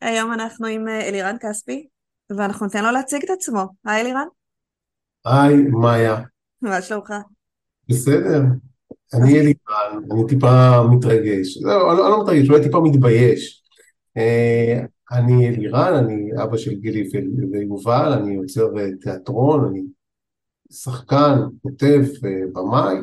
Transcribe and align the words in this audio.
היום 0.00 0.32
אנחנו 0.32 0.66
עם 0.66 0.88
אה, 0.88 1.08
אלירן 1.08 1.36
כספי, 1.40 1.86
ואנחנו 2.36 2.66
ניתן 2.66 2.84
לו 2.84 2.90
להציג 2.90 3.22
את 3.24 3.30
עצמו. 3.30 3.62
היי 3.84 4.00
אלירן. 4.00 4.26
היי, 5.24 5.56
מאיה. 5.56 6.22
מה 6.62 6.82
שלומך? 6.82 7.12
בסדר. 7.88 8.40
אני 9.14 9.40
אלירן, 9.40 10.04
אני 10.12 10.26
טיפה 10.28 10.82
מתרגש. 10.90 11.58
לא, 11.62 11.92
אני 11.92 11.98
לא 11.98 12.22
מתרגש, 12.22 12.48
אולי 12.48 12.62
טיפה 12.62 12.80
מתבייש. 12.80 13.62
אה, 14.16 14.80
אני 15.12 15.48
אלירן, 15.48 15.94
אני 15.94 16.42
אבא 16.42 16.56
של 16.56 16.74
גילי 16.74 17.08
ויובל, 17.52 18.12
אני 18.12 18.34
יוצר 18.34 18.68
תיאטרון, 19.00 19.68
אני 19.68 19.82
שחקן, 20.72 21.38
כותב, 21.62 22.00
אה, 22.24 22.30
במאי, 22.52 22.96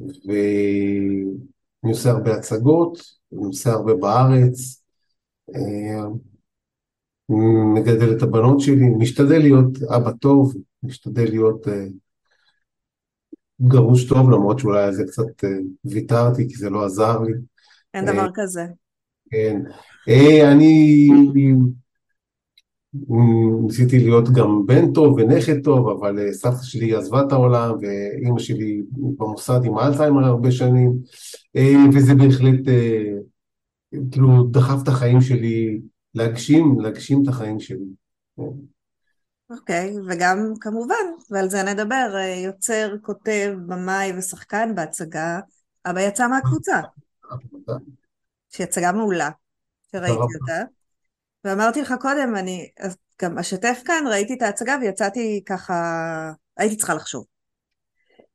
ואני 0.00 1.90
עושה 1.92 2.10
הרבה 2.10 2.34
הצגות, 2.34 2.98
אני 3.32 3.44
עושה 3.46 3.70
הרבה 3.70 3.94
בארץ, 3.94 4.82
מגדל 7.74 8.16
את 8.16 8.22
הבנות 8.22 8.60
שלי, 8.60 8.86
משתדל 8.98 9.38
להיות 9.38 9.82
אבא 9.82 10.10
טוב, 10.10 10.54
משתדל 10.82 11.24
להיות 11.24 11.68
אה, 11.68 11.86
גרוש 13.60 14.04
טוב, 14.04 14.30
למרות 14.30 14.58
שאולי 14.58 14.82
על 14.82 14.92
זה 14.92 15.04
קצת 15.04 15.44
אה, 15.44 15.48
ויתרתי, 15.84 16.48
כי 16.48 16.54
זה 16.54 16.70
לא 16.70 16.84
עזר 16.84 17.20
לי. 17.20 17.32
אין 17.94 18.04
דבר 18.04 18.28
כזה. 18.34 18.66
כן. 19.30 19.60
אני 20.52 21.08
ניסיתי 23.62 23.98
להיות 23.98 24.28
גם 24.28 24.66
בן 24.66 24.92
טוב 24.92 25.16
ונכד 25.16 25.64
טוב, 25.64 25.88
אבל 25.88 26.32
סבתא 26.32 26.62
שלי 26.62 26.94
עזבה 26.94 27.22
את 27.26 27.32
העולם, 27.32 27.74
ואימא 27.80 28.38
שלי 28.38 28.82
במוסד 28.90 29.60
עם 29.64 29.78
אלצהיימר 29.78 30.24
הרבה 30.24 30.50
שנים, 30.50 30.92
וזה 31.94 32.14
בהחלט 32.14 32.60
כאילו 33.90 34.44
דחף 34.50 34.82
את 34.82 34.88
החיים 34.88 35.20
שלי 35.20 35.80
להגשים, 36.14 36.80
להגשים 36.80 37.22
את 37.22 37.28
החיים 37.28 37.60
שלי. 37.60 37.86
אוקיי, 39.50 39.94
okay, 39.96 40.00
וגם 40.08 40.52
כמובן, 40.60 40.94
ועל 41.30 41.50
זה 41.50 41.62
נדבר, 41.62 42.14
יוצר, 42.44 42.94
כותב, 43.02 43.54
במאי 43.66 44.18
ושחקן 44.18 44.74
בהצגה, 44.74 45.40
אבא 45.86 46.00
יצא 46.00 46.28
מהקבוצה. 46.28 46.80
שהיא 48.50 48.66
הצגה 48.66 48.92
מעולה, 48.92 49.30
שראיתי 49.92 50.12
אותה. 50.40 50.62
ואמרתי 51.44 51.82
לך 51.82 51.94
קודם, 52.00 52.36
אני 52.36 52.68
גם 53.22 53.38
אשתף 53.38 53.82
כאן, 53.84 54.04
ראיתי 54.10 54.34
את 54.34 54.42
ההצגה 54.42 54.76
ויצאתי 54.80 55.42
ככה, 55.46 55.74
הייתי 56.56 56.76
צריכה 56.76 56.94
לחשוב. 56.94 57.24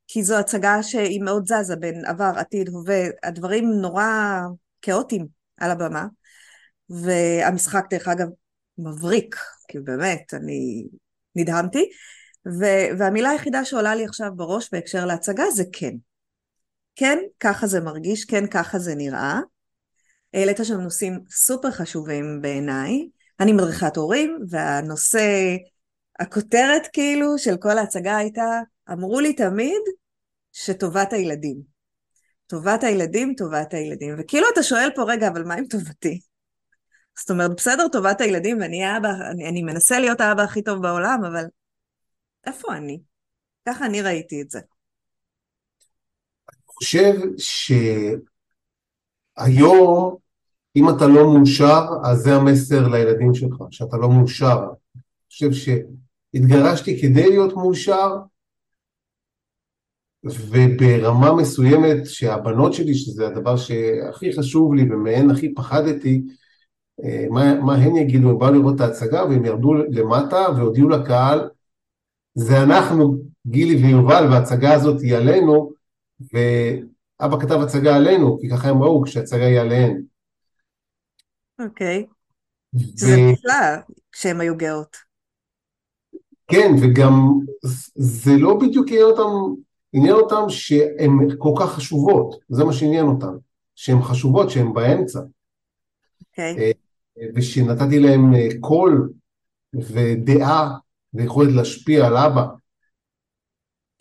כי 0.08 0.24
זו 0.24 0.40
הצגה 0.40 0.84
שהיא 0.84 1.22
מאוד 1.22 1.44
זזה 1.46 1.76
בין 1.76 2.06
עבר, 2.06 2.31
עתיד, 2.36 2.70
הווה, 2.70 3.04
הדברים 3.24 3.72
נורא 3.81 4.40
כאוטיים. 4.81 5.43
על 5.64 5.72
הבמה, 5.72 6.06
והמשחק 6.89 7.86
דרך 7.89 8.08
אגב 8.08 8.28
מבריק, 8.78 9.36
כי 9.67 9.80
באמת, 9.80 10.33
אני 10.33 10.88
נדהמתי, 11.36 11.89
ו- 12.47 12.97
והמילה 13.00 13.29
היחידה 13.29 13.66
שעולה 13.66 13.96
לי 13.96 14.06
עכשיו 14.06 14.31
בראש 14.35 14.69
בהקשר 14.72 15.06
להצגה 15.06 15.44
זה 15.52 15.63
כן. 15.73 15.94
כן, 16.96 17.18
ככה 17.40 17.68
זה 17.68 17.79
מרגיש, 17.79 18.25
כן, 18.25 18.47
ככה 18.47 18.79
זה 18.79 18.96
נראה. 18.96 19.40
העלית 20.34 20.57
שם 20.63 20.79
נושאים 20.79 21.19
סופר 21.29 21.72
חשובים 21.72 22.41
בעיניי. 22.41 23.07
אני 23.40 23.53
מדריכת 23.53 23.97
הורים, 23.97 24.40
והנושא, 24.50 25.56
הכותרת 26.19 26.88
כאילו 26.94 27.38
של 27.38 27.57
כל 27.57 27.78
ההצגה 27.78 28.18
הייתה, 28.18 28.62
אמרו 28.91 29.19
לי 29.19 29.34
תמיד 29.34 29.81
שטובת 30.52 31.13
הילדים. 31.13 31.72
טובת 32.48 32.84
הילדים, 32.84 33.34
טובת 33.38 33.74
הילדים. 33.74 34.16
וכאילו 34.18 34.48
אתה 34.54 34.64
שואל 34.64 34.90
פה, 34.96 35.04
רגע, 35.08 35.28
אבל 35.28 35.44
מה 35.44 35.54
עם 35.54 35.66
טובתי? 35.66 36.20
זאת 37.20 37.31
אומרת, 37.31 37.52
בסדר, 37.58 37.88
טובת 37.92 38.22
הילדים, 38.22 38.62
ואני 38.62 38.84
האבא, 38.84 39.09
אני, 39.31 39.50
אני 39.50 39.64
מנסה 39.64 40.00
להיות 40.00 40.22
האבא 40.22 40.44
הכי 40.44 40.62
טוב 40.62 40.82
בעולם, 40.82 41.22
אבל 41.32 41.46
איפה 42.46 42.76
אני? 42.76 43.00
ככה 43.66 43.86
אני 43.86 44.02
ראיתי 44.02 44.42
את 44.42 44.50
זה. 44.50 44.59
אני 46.50 46.62
חושב 46.66 47.14
שהיום, 49.38 50.18
אם 50.76 50.90
אתה 50.90 51.08
לא 51.08 51.34
מאושר, 51.34 51.82
אז 52.06 52.18
זה 52.18 52.36
המסר 52.36 52.88
לילדים 52.88 53.34
שלך, 53.34 53.64
שאתה 53.72 53.98
לא 53.98 54.09
מאושר. 54.09 54.59
אני 54.96 55.02
חושב 55.30 55.52
שהתגרשתי 55.52 57.02
כדי 57.02 57.30
להיות 57.30 57.53
מאושר, 57.53 58.09
וברמה 60.23 61.34
מסוימת 61.34 62.06
שהבנות 62.06 62.73
שלי, 62.73 62.94
שזה 62.94 63.28
הדבר 63.28 63.57
שהכי 63.57 64.34
חשוב 64.34 64.73
לי 64.73 64.84
ומהן 64.84 65.31
הכי 65.31 65.53
פחדתי, 65.53 66.23
אה, 67.03 67.25
מה, 67.29 67.61
מה 67.61 67.75
הן 67.75 67.95
יגידו, 67.95 68.29
הם 68.29 68.39
באו 68.39 68.51
לראות 68.51 68.75
את 68.75 68.81
ההצגה 68.81 69.25
והם 69.25 69.45
ירדו 69.45 69.73
למטה 69.73 70.47
והודיעו 70.57 70.89
לקהל, 70.89 71.50
זה 72.35 72.63
אנחנו, 72.63 73.17
גילי 73.47 73.75
ויובל, 73.75 74.28
וההצגה 74.31 74.73
הזאת 74.73 75.01
היא 75.01 75.16
עלינו, 75.16 75.72
ואבא 76.19 77.40
כתב 77.40 77.59
הצגה 77.61 77.95
עלינו, 77.95 78.38
כי 78.41 78.50
ככה 78.50 78.69
הם 78.69 78.84
ראו 78.84 79.03
כשההצגה 79.03 79.45
היא 79.45 79.59
עליהן. 79.59 80.01
אוקיי. 81.59 82.05
Okay. 82.07 82.13
ו... 82.75 82.79
זה 82.95 83.16
נפלא 83.31 83.81
כשהן 84.11 84.41
היו 84.41 84.57
גאות. 84.57 84.97
כן, 86.47 86.72
וגם 86.81 87.40
זה 87.95 88.31
לא 88.38 88.59
בדיוק 88.61 88.91
יהיה 88.91 89.03
אותם 89.03 89.61
עניין 89.94 90.14
אותם 90.14 90.50
שהן 90.50 91.12
כל 91.38 91.54
כך 91.59 91.74
חשובות, 91.74 92.36
זה 92.50 92.64
מה 92.64 92.74
שעניין 92.74 93.06
אותם, 93.06 93.38
שהן 93.76 94.02
חשובות, 94.02 94.50
שהן 94.50 94.74
באמצע. 94.74 95.20
Okay. 95.20 95.24
אוקיי. 96.31 96.74
אה, 97.18 97.28
ושנתתי 97.36 98.00
להם 98.00 98.34
אה, 98.34 98.48
קול 98.59 99.14
ודעה 99.76 100.78
ויכולת 101.14 101.53
להשפיע 101.56 102.08
על 102.08 102.18
אבא. 102.18 102.46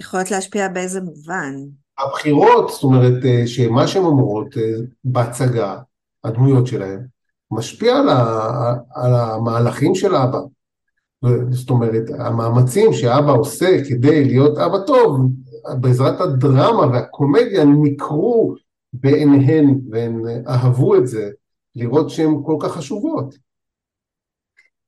יכולת 0.00 0.30
להשפיע 0.30 0.68
באיזה 0.68 1.00
מובן? 1.00 1.54
הבחירות, 1.98 2.68
זאת 2.68 2.82
אומרת, 2.82 3.24
אה, 3.24 3.46
שמה 3.46 3.86
שהן 3.86 4.02
אומרות 4.02 4.54
בהצגה, 5.04 5.78
הדמויות 6.24 6.66
שלהן, 6.66 7.06
משפיע 7.50 7.96
על, 7.96 8.08
ה, 8.08 8.74
על 8.94 9.14
המהלכים 9.14 9.94
של 9.94 10.14
אבא. 10.14 10.38
זאת 11.50 11.70
אומרת, 11.70 12.02
המאמצים 12.18 12.92
שאבא 12.92 13.32
עושה 13.32 13.84
כדי 13.88 14.24
להיות 14.24 14.58
אבא 14.58 14.78
טוב, 14.86 15.20
בעזרת 15.80 16.20
הדרמה 16.20 16.86
והקומדיה 16.92 17.64
ניכרו 17.64 18.54
בעיניהן, 18.92 19.80
והן 19.90 20.22
אהבו 20.48 20.96
את 20.96 21.06
זה, 21.06 21.30
לראות 21.74 22.10
שהן 22.10 22.34
כל 22.46 22.56
כך 22.60 22.72
חשובות. 22.72 23.34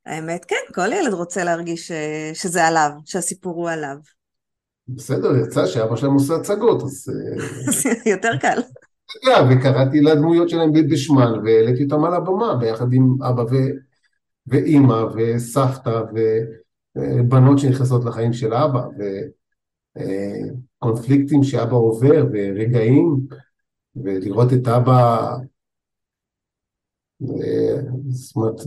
האמת, 0.06 0.44
כן, 0.44 0.56
כל 0.74 0.92
ילד 0.92 1.12
רוצה 1.12 1.44
להרגיש 1.44 1.90
אה, 1.90 2.30
שזה 2.34 2.66
עליו, 2.66 2.90
שהסיפור 3.04 3.54
הוא 3.54 3.70
עליו. 3.70 3.96
בסדר, 4.88 5.36
יצא 5.36 5.66
שאבא 5.66 5.96
שלהם 5.96 6.12
עושה 6.12 6.34
הצגות, 6.34 6.82
אז... 6.82 7.06
אה, 7.08 7.92
יותר 8.12 8.36
קל. 8.40 8.60
וקראתי 9.50 10.00
לדמויות 10.00 10.48
שלהם 10.48 10.72
בשמן, 10.90 11.32
והעליתי 11.44 11.84
אותם 11.84 12.04
על 12.04 12.14
הבמה, 12.14 12.56
ביחד 12.56 12.92
עם 12.92 13.22
אבא 13.22 13.42
ו... 13.42 13.54
ואימא, 14.46 15.04
וסבתא, 15.14 16.02
ובנות 16.96 17.58
שנכנסות 17.58 18.04
לחיים 18.04 18.32
של 18.32 18.54
אבא, 18.54 18.78
ו... 18.78 19.02
קונפליקטים 20.78 21.42
שאבא 21.42 21.76
עובר 21.76 22.26
ורגעים, 22.32 23.20
ולראות 23.96 24.52
את 24.52 24.68
אבא, 24.68 25.36
זאת 28.08 28.36
אומרת, 28.36 28.60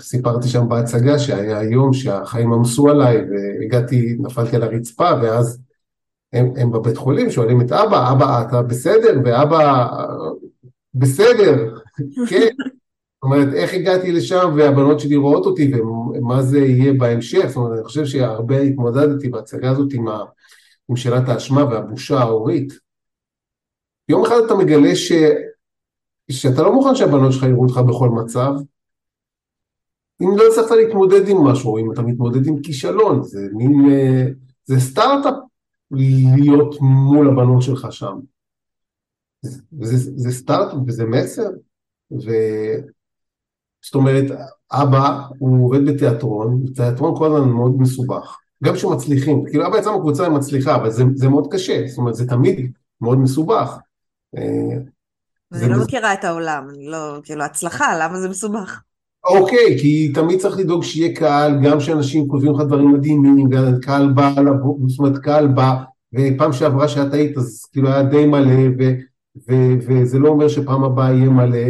סיפרתי 0.00 0.48
שם 0.48 0.68
בהצגה 0.68 1.18
שהיה 1.18 1.62
יום 1.62 1.92
שהחיים 1.92 2.52
עמסו 2.52 2.88
עליי 2.88 3.16
והגעתי, 3.16 4.16
נפלתי 4.20 4.56
על 4.56 4.62
הרצפה 4.62 5.10
ואז 5.22 5.60
הם, 6.32 6.52
הם 6.56 6.72
בבית 6.72 6.96
חולים 6.96 7.30
שואלים 7.30 7.60
את 7.60 7.72
אבא, 7.72 8.12
אבא 8.12 8.42
אתה 8.48 8.62
בסדר? 8.62 9.20
ואבא 9.24 9.86
בסדר, 10.94 11.74
כן. 12.28 12.48
זאת 13.14 13.22
אומרת, 13.22 13.54
איך 13.54 13.74
הגעתי 13.74 14.12
לשם 14.12 14.54
והבנות 14.56 15.00
שלי 15.00 15.16
רואות 15.16 15.46
אותי 15.46 15.72
ומה 15.74 16.42
זה 16.42 16.58
יהיה 16.58 16.92
בהמשך, 16.92 17.46
זאת 17.46 17.56
אומרת, 17.56 17.72
אני 17.72 17.84
חושב 17.84 18.04
שהרבה 18.04 18.60
התמודדתי 18.60 19.28
בהצגה 19.28 19.70
הזאת 19.70 19.92
עם 19.92 20.08
ה... 20.08 20.24
עם 20.88 20.96
שאלת 20.96 21.28
האשמה 21.28 21.64
והבושה 21.64 22.18
ההורית. 22.18 22.72
יום 24.08 24.24
אחד 24.24 24.36
אתה 24.46 24.54
מגלה 24.54 24.94
שאתה 26.30 26.62
לא 26.62 26.72
מוכן 26.72 26.94
שהבנות 26.94 27.32
שלך 27.32 27.42
יראו 27.42 27.62
אותך 27.62 27.78
בכל 27.78 28.08
מצב, 28.08 28.52
אם 30.22 30.28
לא 30.36 30.42
הצלחת 30.50 30.70
להתמודד 30.70 31.28
עם 31.28 31.36
משהו, 31.36 31.78
אם 31.78 31.92
אתה 31.92 32.02
מתמודד 32.02 32.46
עם 32.46 32.62
כישלון, 32.62 33.22
זה 33.22 33.40
מין, 33.52 33.90
אה, 33.90 34.26
זה 34.64 34.80
סטארט-אפ 34.80 35.34
להיות 35.90 36.80
מול 36.80 37.28
הבנות 37.28 37.62
שלך 37.62 37.86
שם. 37.90 38.18
זה, 39.42 40.12
זה 40.16 40.30
סטארט-אפ 40.30 40.78
וזה 40.86 41.04
מסר, 41.04 41.50
ו... 42.12 42.30
זאת 43.82 43.94
אומרת, 43.94 44.24
אבא 44.72 45.20
הוא 45.38 45.66
עובד 45.66 45.86
בתיאטרון, 45.86 46.64
תיאטרון 46.74 47.16
כל 47.18 47.26
הזמן 47.26 47.48
מאוד 47.48 47.72
מסובך, 47.78 48.38
גם 48.64 48.74
כשמצליחים, 48.74 49.44
כאילו 49.50 49.66
אבא 49.66 49.78
יצא 49.78 49.92
מהקבוצה 49.92 50.22
היא 50.22 50.32
מצליחה, 50.32 50.76
אבל 50.76 50.90
זה, 50.90 51.04
זה 51.14 51.28
מאוד 51.28 51.48
קשה, 51.52 51.82
זאת 51.86 51.98
אומרת 51.98 52.14
זה 52.14 52.28
תמיד 52.28 52.72
מאוד 53.00 53.18
מסובך. 53.18 53.78
אה, 54.36 54.78
אני 55.52 55.68
לא 55.68 55.84
מכירה 55.84 56.12
את 56.12 56.24
העולם, 56.24 56.66
אני 56.70 56.86
לא, 56.86 57.20
כאילו 57.22 57.42
הצלחה, 57.42 57.98
למה 57.98 58.20
זה 58.20 58.28
מסובך? 58.28 58.80
אוקיי, 59.24 59.78
כי 59.80 60.12
תמיד 60.14 60.40
צריך 60.40 60.58
לדאוג 60.58 60.84
שיהיה 60.84 61.14
קהל, 61.14 61.64
גם 61.64 61.80
שאנשים 61.80 62.28
כותבים 62.28 62.52
לך 62.54 62.60
דברים 62.60 62.92
מדהימים, 62.92 63.48
וקהל 63.52 64.12
בא, 64.12 64.34
זאת 64.86 64.98
אומרת 64.98 65.18
קהל 65.18 65.46
בא, 65.46 65.74
ופעם 66.14 66.52
שעברה 66.52 66.88
שאת 66.88 67.12
היית 67.14 67.38
אז 67.38 67.64
כאילו 67.72 67.88
היה 67.88 68.02
די 68.02 68.26
מלא, 68.26 68.68
ו, 68.78 68.82
ו, 69.48 69.54
וזה 69.86 70.18
לא 70.18 70.28
אומר 70.28 70.48
שפעם 70.48 70.84
הבאה 70.84 71.12
יהיה 71.12 71.30
מלא, 71.30 71.68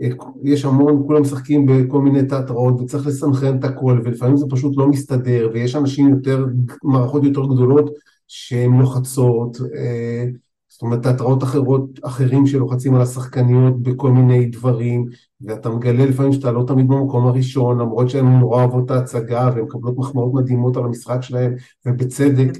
ויש 0.00 0.64
המון, 0.64 1.02
כולם 1.06 1.22
משחקים 1.22 1.66
בכל 1.66 2.00
מיני 2.00 2.26
תיאטראות, 2.26 2.80
וצריך 2.80 3.06
לסנכרן 3.06 3.58
את 3.58 3.64
הכל, 3.64 4.00
ולפעמים 4.04 4.36
זה 4.36 4.46
פשוט 4.50 4.76
לא 4.76 4.88
מסתדר, 4.88 5.50
ויש 5.52 5.76
אנשים 5.76 6.08
יותר, 6.08 6.46
מערכות 6.82 7.24
יותר 7.24 7.44
גדולות 7.44 7.90
שהן 8.28 8.78
לוחצות, 8.78 9.56
אה, 9.76 10.24
זאת 10.68 10.82
אומרת, 10.82 11.02
תיאטראות 11.02 11.42
אחרות, 11.42 11.90
אחרים 12.02 12.46
שלוחצים 12.46 12.94
על 12.94 13.00
השחקניות 13.00 13.82
בכל 13.82 14.10
מיני 14.10 14.46
דברים, 14.46 15.04
ואתה 15.40 15.68
מגלה 15.68 16.06
לפעמים 16.06 16.32
שאתה 16.32 16.52
לא 16.52 16.64
תמיד 16.66 16.88
במקום 16.88 17.26
הראשון, 17.26 17.78
למרות 17.78 18.10
שהן 18.10 18.26
נורא 18.26 18.58
אוהבות 18.58 18.84
את 18.84 18.90
ההצגה, 18.90 19.50
והן 19.54 19.64
מקבלות 19.64 19.98
מחמאות 19.98 20.34
מדהימות 20.34 20.76
על 20.76 20.84
המשחק 20.84 21.18
שלהן, 21.20 21.54
ובצדק. 21.86 22.58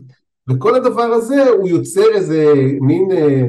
וכל 0.48 0.74
הדבר 0.74 1.02
הזה 1.02 1.44
הוא 1.58 1.68
יוצר 1.68 2.04
איזה 2.14 2.52
מין, 2.80 3.12
אה, 3.12 3.16
אה, 3.16 3.48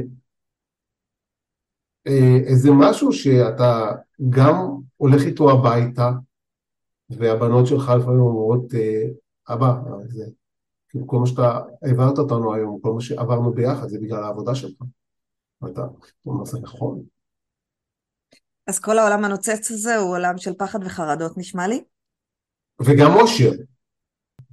איזה 2.48 2.70
משהו 2.72 3.14
שאתה 3.14 3.92
גם 4.30 4.56
הולך 4.98 5.22
איתו 5.22 5.52
הביתה, 5.52 6.12
והבנות 7.10 7.68
שלך 7.68 7.90
לפעמים 8.00 8.20
אומרות, 8.20 8.74
אה, 8.74 9.04
אבא, 9.54 9.74
זה 10.08 10.26
כאילו 10.90 11.08
כל 11.08 11.20
מה 11.20 11.28
שאתה 11.28 11.60
העברת 11.82 12.18
אותנו 12.18 12.54
היום, 12.54 12.80
כל 12.82 12.94
מה 12.94 13.02
שעברנו 13.02 13.54
ביחד, 13.54 13.88
זה 13.88 14.00
בגלל 14.02 14.24
העבודה 14.24 14.56
שלך. 14.56 14.82
ואתה 15.62 15.82
אומר, 16.26 16.46
זה 16.46 16.60
נכון. 16.60 17.04
אז 18.68 18.80
כל 18.80 18.98
העולם 18.98 19.26
הנוצץ 19.26 19.72
הזה 19.72 19.96
הוא 19.96 20.16
עולם 20.16 20.38
של 20.38 20.54
פחד 20.54 20.80
וחרדות, 20.86 21.38
נשמע 21.38 21.68
לי? 21.68 21.84
וגם 22.82 23.12
אושר, 23.14 23.52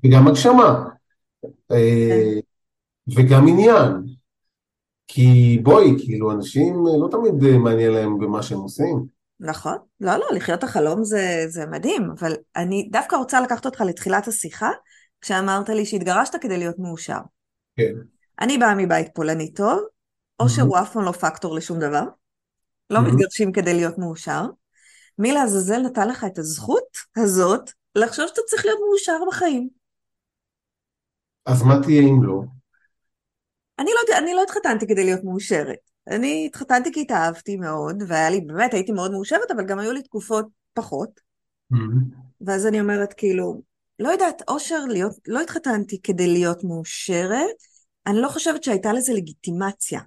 וגם 0.04 0.28
הגשמה, 0.28 0.84
אה, 1.70 2.40
וגם 3.16 3.48
עניין. 3.48 4.13
כי 5.06 5.58
בואי, 5.62 5.86
כאילו, 5.98 6.32
אנשים 6.32 6.74
לא 7.02 7.08
תמיד 7.10 7.56
מעניין 7.58 7.92
להם 7.92 8.18
במה 8.18 8.42
שהם 8.42 8.58
עושים. 8.58 9.06
נכון, 9.40 9.76
לא, 10.00 10.16
לא, 10.16 10.26
לחיות 10.34 10.64
החלום 10.64 11.04
זה, 11.04 11.44
זה 11.48 11.66
מדהים, 11.66 12.10
אבל 12.18 12.32
אני 12.56 12.88
דווקא 12.92 13.16
רוצה 13.16 13.40
לקחת 13.40 13.66
אותך 13.66 13.80
לתחילת 13.80 14.28
השיחה, 14.28 14.70
כשאמרת 15.20 15.68
לי 15.68 15.86
שהתגרשת 15.86 16.34
כדי 16.40 16.58
להיות 16.58 16.78
מאושר. 16.78 17.18
כן. 17.76 17.92
אני 18.40 18.58
באה 18.58 18.74
מבית 18.74 19.08
פולני 19.14 19.52
טוב, 19.52 19.80
אושר 20.40 20.62
mm-hmm. 20.62 20.64
הוא 20.64 20.78
אף 20.78 20.92
פעם 20.92 21.04
לא 21.04 21.12
פקטור 21.12 21.54
לשום 21.54 21.78
דבר. 21.78 22.04
לא 22.90 22.98
mm-hmm. 22.98 23.02
מתגרשים 23.02 23.52
כדי 23.52 23.74
להיות 23.74 23.98
מאושר. 23.98 24.46
מי 25.18 25.32
לעזאזל 25.32 25.78
נתן 25.78 26.08
לך 26.08 26.24
את 26.24 26.38
הזכות 26.38 26.96
הזאת 27.16 27.70
לחשוב 27.94 28.26
שאתה 28.28 28.40
צריך 28.46 28.64
להיות 28.64 28.78
מאושר 28.88 29.18
בחיים. 29.28 29.68
אז 31.46 31.62
מה 31.62 31.82
תהיה 31.82 32.02
אם 32.02 32.22
לא? 32.22 32.42
אני 33.78 33.90
לא, 33.94 34.18
אני 34.18 34.34
לא 34.34 34.42
התחתנתי 34.42 34.86
כדי 34.86 35.04
להיות 35.04 35.24
מאושרת. 35.24 35.78
אני 36.08 36.46
התחתנתי 36.46 36.92
כי 36.92 37.00
התאהבתי 37.00 37.56
מאוד, 37.56 38.02
והיה 38.08 38.30
לי, 38.30 38.40
באמת, 38.40 38.74
הייתי 38.74 38.92
מאוד 38.92 39.12
מאושרת, 39.12 39.50
אבל 39.50 39.66
גם 39.66 39.78
היו 39.78 39.92
לי 39.92 40.02
תקופות 40.02 40.46
פחות. 40.72 41.20
Mm-hmm. 41.72 42.16
ואז 42.40 42.66
אני 42.66 42.80
אומרת, 42.80 43.12
כאילו, 43.12 43.62
לא 43.98 44.08
יודעת, 44.08 44.42
אושר 44.48 44.84
להיות, 44.84 45.14
לא 45.28 45.40
התחתנתי 45.40 46.00
כדי 46.02 46.26
להיות 46.26 46.64
מאושרת, 46.64 47.56
אני 48.06 48.18
לא 48.18 48.28
חושבת 48.28 48.64
שהייתה 48.64 48.92
לזה 48.92 49.12
לגיטימציה 49.12 50.00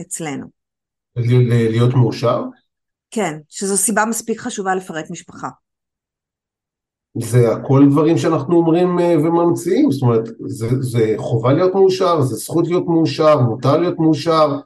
אצלנו. 0.00 0.46
להיות 1.16 1.94
מאושר? 1.94 2.42
כן, 3.10 3.38
שזו 3.48 3.76
סיבה 3.76 4.04
מספיק 4.04 4.40
חשובה 4.40 4.74
לפרק 4.74 5.04
משפחה. 5.10 5.48
זה 7.18 7.52
הכל 7.52 7.86
דברים 7.90 8.18
שאנחנו 8.18 8.56
אומרים 8.56 8.98
אה, 8.98 9.14
וממציאים, 9.18 9.90
זאת 9.90 10.02
אומרת, 10.02 10.28
זה, 10.46 10.68
זה 10.80 11.14
חובה 11.16 11.52
להיות 11.52 11.74
מאושר, 11.74 12.20
זה 12.20 12.36
זכות 12.36 12.68
להיות 12.68 12.86
מאושר, 12.86 13.40
מותר 13.40 13.76
להיות 13.76 13.98
מאושר, 13.98 14.60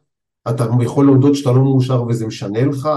אתה 0.49 0.65
יכול 0.81 1.07
להודות 1.07 1.35
שאתה 1.35 1.51
לא 1.51 1.63
מאושר 1.63 2.03
וזה 2.03 2.27
משנה 2.27 2.65
לך, 2.65 2.89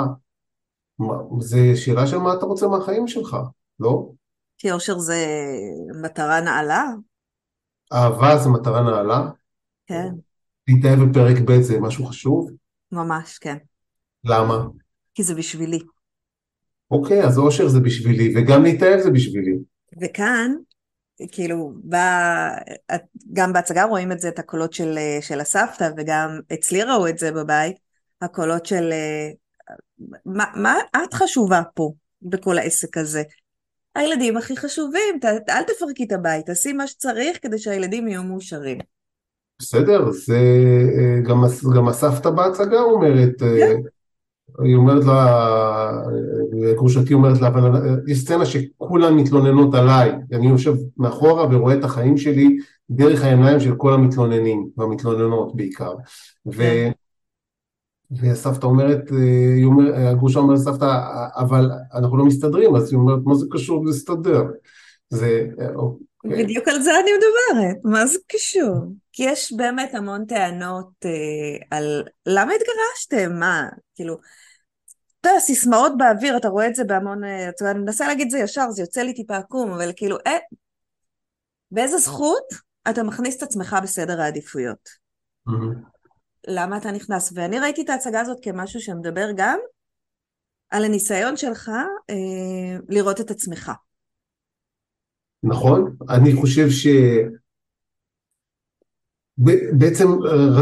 זה 1.40 1.76
שאלה 1.76 2.08
של 2.08 2.18
מה 2.18 2.34
אתה 2.34 2.46
רוצה 2.46 2.68
מהחיים 2.68 3.08
שלך, 3.08 3.38
לא? 3.80 4.10
כי 4.58 4.72
אושר 4.72 5.00
זה 5.00 5.26
מטרה 6.04 6.42
נעלה. 6.42 6.86
אהבה 7.94 8.38
זה 8.38 8.50
מטרה 8.50 8.84
נעלה? 8.84 9.30
כן. 9.88 10.14
להתאהב 10.68 11.00
בפרק 11.00 11.38
ב' 11.46 11.62
זה 11.62 11.80
משהו 11.80 12.06
חשוב? 12.06 12.52
ממש, 12.92 13.38
כן. 13.38 13.58
למה? 14.24 14.66
כי 15.14 15.24
זה 15.24 15.36
בשבילי. 15.36 15.80
אוקיי, 16.92 17.24
אז 17.24 17.38
אושר 17.38 17.68
זה 17.68 17.80
בשבילי, 17.80 18.34
וגם 18.36 18.64
להתאהב 18.64 19.00
זה 19.00 19.12
בשבילי. 19.12 19.58
וכאן, 20.02 20.52
כאילו, 21.32 21.74
בא, 21.84 22.50
גם 23.34 23.54
בהצגה 23.54 23.84
רואים 23.84 24.12
את 24.12 24.20
זה, 24.20 24.30
את 24.30 24.40
הקולות 24.40 24.74
של, 24.74 24.98
של 25.22 25.40
הסבתא, 25.40 25.90
וגם 25.98 26.40
אצלי 26.54 26.84
ראו 26.84 27.08
את 27.08 27.18
זה 27.18 27.32
בבית, 27.32 27.76
הקולות 28.22 28.66
של... 28.66 28.94
מה, 30.26 30.46
מה 30.56 30.76
את 31.04 31.14
חשובה 31.14 31.62
פה 31.74 31.94
בכל 32.22 32.58
העסק 32.58 32.98
הזה? 32.98 33.24
הילדים 33.96 34.38
הכי 34.38 34.58
חשובים, 34.58 35.20
ת, 35.22 35.26
אל 35.50 35.64
תפרקי 35.64 36.04
את 36.04 36.12
הבית, 36.12 36.46
תעשי 36.46 36.74
מה 36.74 36.88
שצריך 36.88 37.38
כדי 37.42 37.58
שהילדים 37.58 38.08
יהיו 38.08 38.24
מאושרים. 38.24 38.78
בסדר, 39.60 40.12
זה 40.12 40.40
אה, 40.98 41.22
גם, 41.30 41.44
גם 41.76 41.88
הסבתא 41.88 42.30
בהצגה 42.30 42.80
אומרת, 42.82 43.42
אה, 43.42 43.58
כן. 43.60 43.82
היא 44.64 44.76
אומרת 44.76 45.06
לה, 45.06 46.02
גרושתי 46.76 47.14
אומרת 47.14 47.42
לה, 47.42 47.48
אבל 47.48 47.72
יש 48.08 48.22
סצנה 48.22 48.46
שכולן 48.46 49.14
מתלוננות 49.14 49.74
עליי, 49.74 50.12
אני 50.34 50.48
יושב 50.48 50.74
מאחורה 50.98 51.48
ורואה 51.52 51.74
את 51.74 51.84
החיים 51.84 52.18
שלי 52.18 52.58
דרך 52.90 53.24
העיניים 53.24 53.60
של 53.60 53.76
כל 53.76 53.94
המתלוננים, 53.94 54.70
והמתלוננות 54.78 55.56
בעיקר. 55.56 55.94
ו... 56.56 56.64
והסבתא 58.12 58.66
אומרת, 58.66 59.02
אומר, 59.64 59.96
הגרושה 59.96 60.40
אומרת 60.40 60.60
לסבתא, 60.60 61.00
אבל 61.36 61.72
אנחנו 61.94 62.18
לא 62.18 62.26
מסתדרים, 62.26 62.76
אז 62.76 62.92
היא 62.92 63.00
אומרת, 63.00 63.20
מה 63.26 63.36
זה 63.36 63.46
קשור 63.52 63.86
להסתדר? 63.86 64.44
זה... 65.10 65.48
אוקיי. 65.76 66.44
בדיוק 66.44 66.68
על 66.68 66.82
זה 66.82 66.92
אני 67.00 67.12
מדברת, 67.12 67.78
מה 67.84 68.06
זה 68.06 68.20
קשור? 68.28 68.76
כי 69.14 69.24
יש 69.24 69.54
באמת 69.58 69.94
המון 69.94 70.26
טענות 70.26 70.90
אה, 71.06 71.78
על 71.78 72.04
למה 72.26 72.52
התגרשתם, 72.54 73.40
מה, 73.40 73.68
כאילו, 73.96 74.18
אתה 75.22 75.30
יודע, 75.30 75.40
סיסמאות 75.40 75.92
באוויר, 75.98 76.38
אתה 76.38 76.48
רואה 76.48 76.68
את 76.68 76.76
זה 76.76 76.84
בהמון, 76.84 77.24
אה, 77.24 77.50
אתה 77.50 77.64
יודע, 77.64 77.72
אני 77.72 77.80
מנסה 77.80 78.08
להגיד 78.08 78.26
את 78.26 78.32
זה 78.32 78.40
ישר, 78.40 78.72
זה 78.72 78.82
יוצא 78.82 79.02
לי 79.02 79.14
טיפה 79.14 79.38
עקום, 79.38 79.72
אבל 79.72 79.92
כאילו, 79.96 80.18
אה, 80.28 80.38
באיזה 81.72 81.98
זכות 81.98 82.44
אתה 82.90 83.04
מכניס 83.04 83.38
את 83.38 83.44
עצמך 83.44 83.76
בסדר 83.84 84.22
העדיפויות? 84.22 84.90
Mm-hmm. 85.50 86.00
למה 86.48 86.78
אתה 86.78 86.92
נכנס? 86.92 87.32
ואני 87.36 87.60
ראיתי 87.60 87.82
את 87.82 87.90
ההצגה 87.90 88.22
הזאת 88.22 88.38
כמשהו 88.42 88.82
שמדבר 88.82 89.30
גם 89.36 89.60
על 90.70 90.86
הניסיון 90.86 91.38
שלך 91.38 91.70
אה, 92.10 92.78
לראות 92.90 93.22
את 93.22 93.32
עצמך. 93.32 93.72
נכון, 95.44 95.96
אני 96.10 96.34
חושב 96.34 96.70
ש... 96.70 96.88
בעצם 99.78 100.08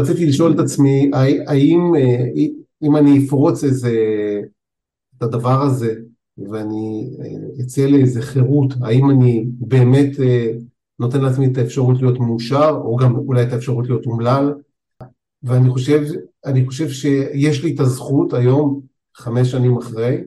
רציתי 0.00 0.26
לשאול 0.26 0.54
את 0.54 0.58
עצמי, 0.58 1.10
האם 1.46 1.92
אה, 1.96 2.44
אם 2.82 2.96
אני 2.96 3.26
אפרוץ 3.26 3.64
איזה, 3.64 3.92
את 5.16 5.22
הדבר 5.22 5.62
הזה, 5.62 5.94
ואני 6.38 7.10
אה, 7.20 7.64
אצא 7.64 7.86
לאיזה 7.86 8.22
חירות, 8.22 8.74
האם 8.82 9.10
אני 9.10 9.46
באמת 9.48 10.20
אה, 10.20 10.52
נותן 10.98 11.20
לעצמי 11.20 11.46
את 11.46 11.58
האפשרות 11.58 12.00
להיות 12.00 12.20
מאושר, 12.20 12.80
או 12.84 12.96
גם 12.96 13.16
אולי 13.16 13.42
את 13.42 13.52
האפשרות 13.52 13.88
להיות 13.88 14.06
אומלל, 14.06 14.54
ואני 15.42 15.70
חושב, 15.70 16.04
אני 16.44 16.66
חושב 16.66 16.88
שיש 16.88 17.64
לי 17.64 17.74
את 17.74 17.80
הזכות 17.80 18.32
היום, 18.32 18.80
חמש 19.16 19.50
שנים 19.50 19.76
אחרי, 19.76 20.20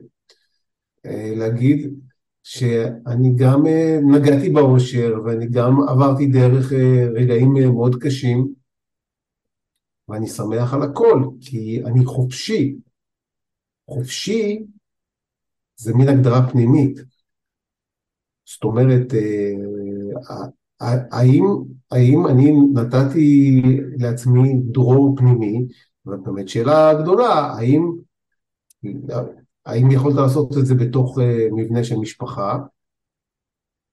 אה, 1.06 1.32
להגיד 1.36 1.94
שאני 2.42 3.32
גם 3.36 3.62
נגעתי 4.02 4.50
באושר 4.50 5.14
ואני 5.24 5.46
גם 5.46 5.88
עברתי 5.88 6.26
דרך 6.26 6.72
רגעים 7.14 7.52
מאוד 7.52 7.96
קשים 8.00 8.61
ואני 10.12 10.26
שמח 10.26 10.74
על 10.74 10.82
הכל, 10.82 11.22
כי 11.40 11.82
אני 11.84 12.04
חופשי. 12.04 12.76
חופשי 13.90 14.62
זה 15.76 15.94
מין 15.94 16.08
הגדרה 16.08 16.50
פנימית. 16.50 16.98
זאת 18.44 18.64
אומרת, 18.64 19.14
אה, 19.14 20.46
האם, 21.10 21.44
האם 21.90 22.26
אני 22.26 22.52
נתתי 22.74 23.62
לעצמי 23.98 24.54
דרור 24.72 25.16
פנימי, 25.16 25.64
ובאמת 26.06 26.48
שאלה 26.48 27.02
גדולה, 27.02 27.54
האם, 27.56 27.92
האם 29.66 29.90
יכולת 29.90 30.14
לעשות 30.16 30.58
את 30.58 30.66
זה 30.66 30.74
בתוך 30.74 31.18
אה, 31.18 31.46
מבנה 31.52 31.84
של 31.84 31.96
משפחה, 31.96 32.58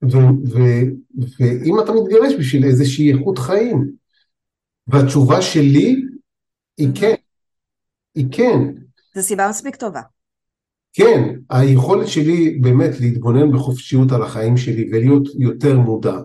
ואם 0.01 1.79
אתה 1.83 1.91
מתגרש 1.91 2.33
בשביל 2.39 2.63
איזושהי 2.63 3.13
איכות 3.13 3.37
חיים, 3.37 3.98
והתשובה 4.91 5.41
שלי 5.41 5.95
היא 6.77 6.89
כן, 6.95 7.15
היא 8.15 8.25
כן. 8.31 8.59
זו 9.15 9.21
סיבה 9.21 9.49
מספיק 9.49 9.75
טובה. 9.75 10.01
כן, 10.93 11.35
היכולת 11.49 12.07
שלי 12.07 12.59
באמת 12.61 12.99
להתבונן 12.99 13.51
בחופשיות 13.51 14.11
על 14.11 14.23
החיים 14.23 14.57
שלי 14.57 14.89
ולהיות 14.91 15.27
יותר 15.39 15.79
מודע, 15.79 16.17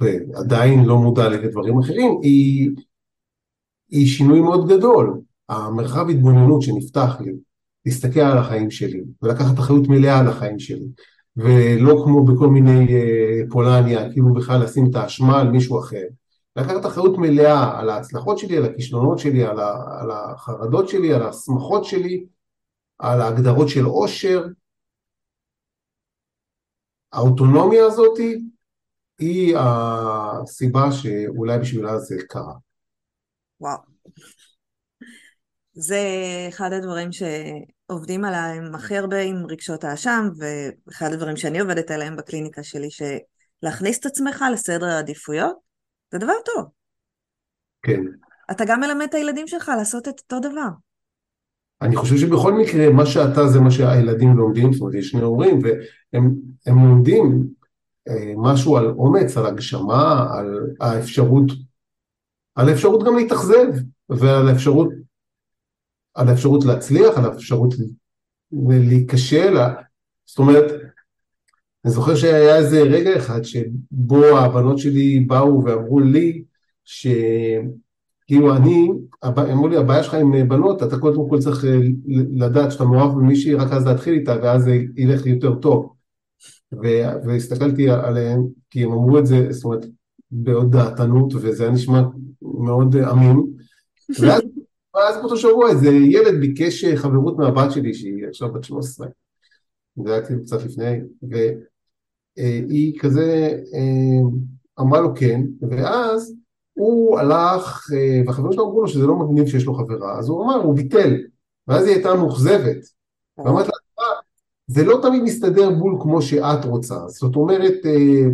ועדיין 0.00 0.84
לא 0.84 0.98
מודע 0.98 1.28
לדברים 1.28 1.78
אחרים, 1.78 2.18
היא, 2.22 2.70
היא 3.88 4.06
שינוי 4.06 4.40
מאוד 4.40 4.68
גדול. 4.68 5.20
המרחב 5.48 6.08
התבוננות 6.10 6.62
שנפתח 6.62 7.16
לי, 7.20 7.32
להסתכל 7.86 8.20
על 8.20 8.38
החיים 8.38 8.70
שלי 8.70 9.00
ולקחת 9.22 9.58
אחריות 9.58 9.88
מלאה 9.88 10.18
על 10.18 10.28
החיים 10.28 10.58
שלי, 10.58 10.86
ולא 11.36 12.02
כמו 12.04 12.24
בכל 12.24 12.48
מיני 12.48 12.94
אה, 12.94 13.40
פולניה, 13.50 14.12
כאילו 14.12 14.34
בכלל 14.34 14.62
לשים 14.62 14.90
את 14.90 14.96
האשמה 14.96 15.40
על 15.40 15.50
מישהו 15.50 15.80
אחר. 15.80 16.04
לקחת 16.58 16.86
אחריות 16.86 17.18
מלאה 17.18 17.80
על 17.80 17.90
ההצלחות 17.90 18.38
שלי, 18.38 18.56
על 18.56 18.64
הכישלונות 18.64 19.18
שלי, 19.18 19.44
על, 19.44 19.60
ה, 19.60 20.00
על 20.00 20.10
החרדות 20.10 20.88
שלי, 20.88 21.14
על 21.14 21.22
השמחות 21.22 21.84
שלי, 21.84 22.26
על 22.98 23.20
ההגדרות 23.20 23.68
של 23.68 23.84
עושר. 23.84 24.46
האוטונומיה 27.12 27.86
הזאת 27.86 28.18
היא 29.18 29.56
הסיבה 29.58 30.92
שאולי 30.92 31.58
בשבילה 31.58 31.98
זה 31.98 32.16
קרה. 32.28 32.54
וואו. 33.60 33.78
זה 35.72 36.00
אחד 36.48 36.72
הדברים 36.72 37.08
שעובדים 37.12 38.24
עליהם 38.24 38.74
הכי 38.74 38.96
הרבה 38.96 39.20
עם 39.20 39.46
רגשות 39.48 39.84
האשם, 39.84 40.28
ואחד 40.38 41.12
הדברים 41.12 41.36
שאני 41.36 41.60
עובדת 41.60 41.90
עליהם 41.90 42.16
בקליניקה 42.16 42.62
שלי, 42.62 42.88
שלהכניס 42.90 43.98
את 43.98 44.06
עצמך 44.06 44.44
לסדר 44.52 44.86
העדיפויות, 44.86 45.67
זה 46.12 46.18
דבר 46.18 46.32
טוב. 46.44 46.64
כן. 47.82 48.00
אתה 48.50 48.64
גם 48.64 48.80
מלמד 48.80 49.06
את 49.08 49.14
הילדים 49.14 49.48
שלך 49.48 49.72
לעשות 49.78 50.08
את 50.08 50.20
אותו 50.20 50.48
דבר. 50.50 50.68
אני 51.82 51.96
חושב 51.96 52.16
שבכל 52.16 52.52
מקרה, 52.52 52.90
מה 52.90 53.06
שאתה 53.06 53.46
זה 53.46 53.60
מה 53.60 53.70
שהילדים 53.70 54.36
לומדים, 54.36 54.72
זאת 54.72 54.80
אומרת, 54.80 54.94
יש 54.94 55.08
שני 55.08 55.20
הורים, 55.20 55.58
והם 56.12 56.88
לומדים 56.88 57.48
אה, 58.08 58.32
משהו 58.36 58.76
על 58.76 58.86
אומץ, 58.86 59.36
על 59.36 59.46
הגשמה, 59.46 60.26
על 60.38 60.74
האפשרות, 60.80 61.52
על 62.54 62.68
האפשרות 62.68 63.04
גם 63.06 63.16
להתאכזב, 63.16 63.66
ועל 64.08 64.48
האפשרות, 64.48 64.88
על 66.14 66.28
האפשרות 66.28 66.64
להצליח, 66.64 67.18
על 67.18 67.24
האפשרות 67.24 67.74
להיכשל, 68.68 69.56
זאת 70.26 70.38
אומרת, 70.38 70.72
אני 71.88 71.94
זוכר 71.94 72.14
שהיה 72.14 72.56
איזה 72.56 72.82
רגע 72.82 73.16
אחד 73.16 73.42
שבו 73.42 74.24
הבנות 74.24 74.78
שלי 74.78 75.20
באו 75.20 75.64
ואמרו 75.64 76.00
לי 76.00 76.42
שכאילו 76.84 78.56
אני, 78.56 78.88
אמרו 79.24 79.68
לי 79.68 79.76
הבעיה 79.76 80.02
שלך 80.02 80.14
עם 80.14 80.48
בנות, 80.48 80.82
אתה 80.82 80.98
קודם 80.98 81.28
כל 81.30 81.38
צריך 81.38 81.64
אה, 81.64 81.78
לדעת 82.34 82.72
שאתה 82.72 82.84
מאוהב 82.84 83.12
במישהי, 83.12 83.54
רק 83.54 83.72
אז 83.72 83.86
להתחיל 83.86 84.14
איתה 84.14 84.36
ואז 84.42 84.62
זה 84.64 84.78
ילך 84.96 85.26
יותר 85.26 85.54
טוב. 85.54 85.92
והסתכללתי 87.24 87.90
עליהם, 87.90 88.42
כי 88.70 88.84
הם 88.84 88.92
אמרו 88.92 89.18
את 89.18 89.26
זה, 89.26 89.46
זאת 89.50 89.64
אומרת, 89.64 89.86
בעוד 90.30 90.72
דעתנות, 90.72 91.34
וזה 91.34 91.62
היה 91.62 91.72
נשמע 91.72 92.02
מאוד 92.42 92.96
אמין. 92.96 93.36
ואז, 94.20 94.42
ואז 94.94 95.16
באותו 95.16 95.36
שבוע 95.36 95.70
איזה 95.70 95.88
ילד 95.88 96.40
ביקש 96.40 96.84
חברות 96.84 97.38
מהבת 97.38 97.72
שלי, 97.72 97.94
שהיא 97.94 98.26
עכשיו 98.28 98.52
בת 98.52 98.64
13. 98.64 99.06
זה 100.04 100.12
היה 100.12 100.26
כאילו 100.26 100.42
קצת 100.42 100.64
לפני, 100.64 101.00
והיא 102.38 102.98
כזה 102.98 103.58
אה, 103.74 104.28
אמרה 104.80 105.00
לו 105.00 105.14
כן, 105.14 105.40
ואז 105.70 106.34
הוא 106.72 107.18
הלך, 107.18 107.90
אה, 107.94 108.22
והחברים 108.26 108.52
שלו 108.52 108.64
אמרו 108.64 108.80
לו 108.80 108.88
שזה 108.88 109.06
לא 109.06 109.16
מגניב 109.16 109.46
שיש 109.46 109.64
לו 109.64 109.74
חברה, 109.74 110.18
אז 110.18 110.28
הוא 110.28 110.44
אמר, 110.44 110.54
הוא 110.54 110.74
ביטל, 110.74 111.16
ואז 111.68 111.86
היא 111.86 111.94
הייתה 111.94 112.14
מאוכזבת. 112.14 112.76
ואמרת 113.38 113.66
לה, 113.66 114.04
זה 114.66 114.84
לא 114.84 114.98
תמיד 115.02 115.22
מסתדר 115.22 115.70
בול 115.70 115.96
כמו 116.02 116.22
שאת 116.22 116.64
רוצה, 116.64 117.08
זאת 117.08 117.36
אומרת, 117.36 117.86
אה, 117.86 118.24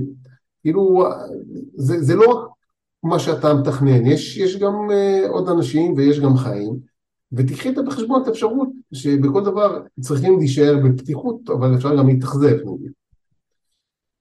כאילו, 0.62 1.04
זה, 1.75 2.02
זה 2.02 2.14
לא 2.14 2.25
רק 2.32 2.49
מה 3.02 3.18
שאתה 3.18 3.54
מתכנן, 3.54 4.06
יש, 4.06 4.37
יש 4.37 4.56
גם 4.56 4.75
עוד 5.28 5.49
אנשים 5.49 5.94
ויש 5.96 6.20
גם 6.20 6.37
חיים, 6.37 6.78
ותקחי 7.32 7.68
את 7.68 7.75
בחשבון 7.87 8.23
את 8.23 8.28
האפשרות 8.28 8.68
שבכל 8.92 9.44
דבר 9.44 9.82
צריכים 10.00 10.38
להישאר 10.38 10.76
בפתיחות, 10.84 11.50
אבל 11.50 11.75
אפשר 11.75 11.96
גם 11.96 12.08
להתאכזב 12.08 12.56
נגיד. 12.56 12.92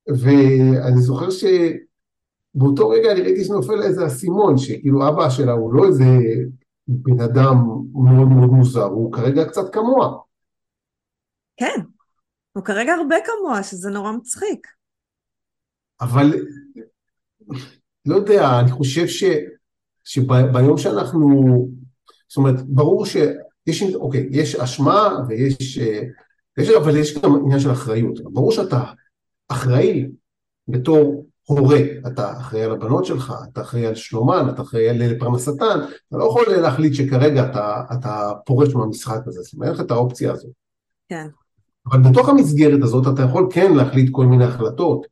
ואני 0.07 1.01
זוכר 1.01 1.27
שבאותו 1.29 2.89
רגע 2.89 3.11
אני 3.11 3.21
ראיתי 3.21 3.43
שנופל 3.43 3.81
איזה 3.81 4.07
אסימון, 4.07 4.57
שכאילו 4.57 5.07
אבא 5.07 5.29
שלה 5.29 5.51
הוא 5.51 5.73
לא 5.73 5.87
איזה 5.87 6.05
בן 6.87 7.19
אדם 7.19 7.55
מאוד 7.93 8.27
מאוד 8.27 8.49
מוזר, 8.49 8.83
הוא 8.83 9.13
כרגע 9.13 9.45
קצת 9.45 9.73
כמוה. 9.73 10.17
כן, 11.57 11.81
הוא 12.51 12.63
כרגע 12.63 12.93
הרבה 12.93 13.15
כמוה, 13.25 13.63
שזה 13.63 13.89
נורא 13.89 14.11
מצחיק. 14.11 14.67
אבל, 16.01 16.33
לא 18.05 18.15
יודע, 18.15 18.59
אני 18.59 18.71
חושב 18.71 19.07
ש, 19.07 19.23
שביום 20.03 20.77
שאנחנו 20.77 21.29
זאת 22.33 22.37
אומרת, 22.37 22.61
ברור 22.61 23.05
שיש, 23.05 23.83
אוקיי, 23.95 24.27
יש 24.31 24.55
אשמה 24.55 25.09
ויש, 25.27 25.77
יש, 26.57 26.69
אבל 26.69 26.97
יש 26.97 27.17
גם 27.17 27.35
עניין 27.35 27.59
של 27.59 27.71
אחריות. 27.71 28.19
ברור 28.23 28.51
שאתה 28.51 28.83
אחראי 29.47 30.07
בתור 30.67 31.25
הורה, 31.45 31.79
אתה 32.07 32.37
אחראי 32.37 32.63
על 32.63 32.71
הבנות 32.71 33.05
שלך, 33.05 33.33
אתה 33.51 33.61
אחראי 33.61 33.85
על 33.85 33.95
שלומן, 33.95 34.49
אתה 34.53 34.61
אחראי 34.61 34.89
על 34.89 35.19
פרנסתן, 35.19 35.79
אתה 36.07 36.17
לא 36.17 36.23
יכול 36.23 36.43
להחליט 36.61 36.93
שכרגע 36.93 37.49
אתה, 37.51 37.83
אתה 37.93 38.31
פורש 38.45 38.75
מהמשחק 38.75 39.19
הזה, 39.25 39.41
זאת 39.41 39.53
אומרת, 39.53 39.67
אין 39.67 39.75
לך 39.75 39.81
את 39.85 39.91
האופציה 39.91 40.31
הזאת. 40.31 40.51
כן. 41.09 41.27
אבל 41.91 41.99
בתוך 42.09 42.29
המסגרת 42.29 42.83
הזאת 42.83 43.13
אתה 43.13 43.21
יכול 43.21 43.47
כן 43.53 43.73
להחליט 43.73 44.09
כל 44.11 44.25
מיני 44.25 44.45
החלטות. 44.45 45.07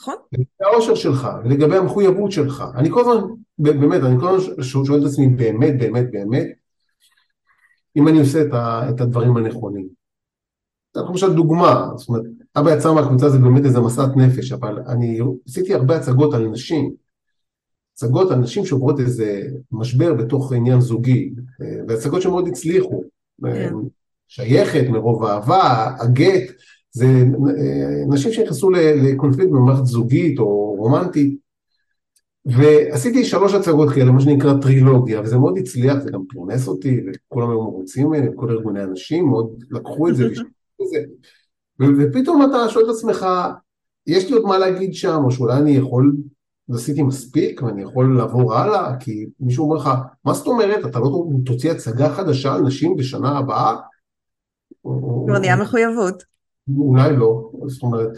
נכון. 0.00 0.14
לגבי 0.32 0.44
האושר 0.60 0.94
שלך, 0.94 1.28
ולגבי 1.44 1.76
המחויבות 1.76 2.32
שלך. 2.32 2.64
אני 2.74 2.90
כל 2.90 3.00
הזמן 3.00 3.28
באמת, 3.58 4.02
אני 4.02 4.20
כל 4.20 4.36
הזמן 4.36 4.62
שואל 4.62 5.00
את 5.00 5.06
עצמי 5.06 5.26
באמת, 5.26 5.78
באמת, 5.78 6.10
באמת, 6.10 6.46
אם 7.96 8.08
אני 8.08 8.20
עושה 8.20 8.42
את, 8.42 8.52
ה, 8.52 8.90
את 8.90 9.00
הדברים 9.00 9.36
הנכונים. 9.36 9.88
למשל 10.96 11.34
דוגמה, 11.34 11.90
זאת 11.96 12.08
אומרת, 12.08 12.22
אבא 12.56 12.76
יצא 12.76 12.94
מהקבוצה 12.94 13.30
זה 13.30 13.38
באמת 13.38 13.64
איזה 13.64 13.80
מסעת 13.80 14.16
נפש, 14.16 14.52
אבל 14.52 14.78
אני 14.86 15.20
עשיתי 15.48 15.74
הרבה 15.74 15.96
הצגות 15.96 16.34
על 16.34 16.48
נשים, 16.48 16.92
הצגות 17.94 18.30
על 18.30 18.38
נשים 18.38 18.66
שעוברות 18.66 19.00
איזה 19.00 19.42
משבר 19.72 20.14
בתוך 20.14 20.52
עניין 20.52 20.80
זוגי, 20.80 21.30
והצגות 21.88 22.22
שמאוד 22.22 22.48
הצליחו, 22.48 23.02
כן. 23.44 23.74
שייכת, 24.28 24.84
מרוב 24.88 25.24
אהבה, 25.24 25.94
הגט, 26.00 26.52
זה 26.92 27.06
נשים 28.08 28.32
שנכנסו 28.32 28.70
לקונפליקט 28.70 29.50
במערכת 29.50 29.86
זוגית 29.86 30.38
או 30.38 30.74
רומנטית, 30.78 31.38
ועשיתי 32.44 33.24
שלוש 33.24 33.54
הצגות 33.54 33.94
כאלה, 33.94 34.10
מה 34.10 34.20
שנקרא 34.20 34.54
טרילוגיה, 34.62 35.20
וזה 35.20 35.38
מאוד 35.38 35.58
הצליח, 35.58 35.98
זה 35.98 36.10
גם 36.10 36.20
פרנס 36.28 36.68
אותי, 36.68 37.00
וכולם 37.06 37.50
היו 37.50 37.62
מרוצים 37.62 38.06
ממני, 38.06 38.26
כל 38.34 38.50
ארגוני 38.50 38.82
הנשים 38.82 39.26
מאוד 39.28 39.64
לקחו 39.70 40.08
את 40.08 40.16
זה, 40.16 40.24
ופתאום 41.80 42.42
אתה 42.50 42.68
שואל 42.68 42.84
את 42.84 42.90
עצמך, 42.90 43.26
יש 44.06 44.30
לי 44.30 44.36
עוד 44.36 44.44
מה 44.44 44.58
להגיד 44.58 44.94
שם, 44.94 45.20
או 45.24 45.30
שאולי 45.30 45.56
אני 45.58 45.70
יכול, 45.70 46.16
עשיתי 46.74 47.02
מספיק, 47.02 47.62
ואני 47.62 47.82
יכול 47.82 48.16
לעבור 48.16 48.54
הלאה, 48.54 48.96
כי 49.00 49.26
מישהו 49.40 49.64
אומר 49.64 49.76
לך, 49.76 49.90
מה 50.24 50.32
זאת 50.32 50.46
אומרת, 50.46 50.86
אתה 50.86 50.98
לא 50.98 51.26
תוציא 51.46 51.70
הצגה 51.70 52.14
חדשה 52.14 52.54
על 52.54 52.62
נשים 52.62 52.96
בשנה 52.96 53.38
הבאה? 53.38 53.76
כבר 54.82 55.38
נהיה 55.40 55.56
מחויבות. 55.56 56.22
אולי 56.76 57.16
לא, 57.16 57.50
זאת 57.66 57.82
אומרת, 57.82 58.10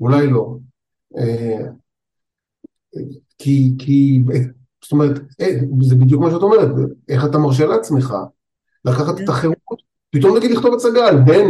אולי 0.00 0.26
לא. 0.26 0.56
אה, 1.18 1.66
כי, 3.38 3.74
כי, 3.78 4.22
זאת 4.82 4.92
אומרת, 4.92 5.18
אה, 5.40 5.58
זה 5.80 5.94
בדיוק 5.94 6.22
מה 6.22 6.30
שאת 6.30 6.42
אומרת, 6.42 6.68
איך 7.08 7.24
אתה 7.24 7.38
מרשה 7.38 7.66
לעצמך 7.66 8.14
לקחת 8.84 9.20
את 9.24 9.28
החירות, 9.28 9.82
פתאום 10.10 10.36
נגיד 10.36 10.50
לכתוב 10.50 10.74
הצגה 10.74 11.08
על 11.08 11.16
בן, 11.20 11.48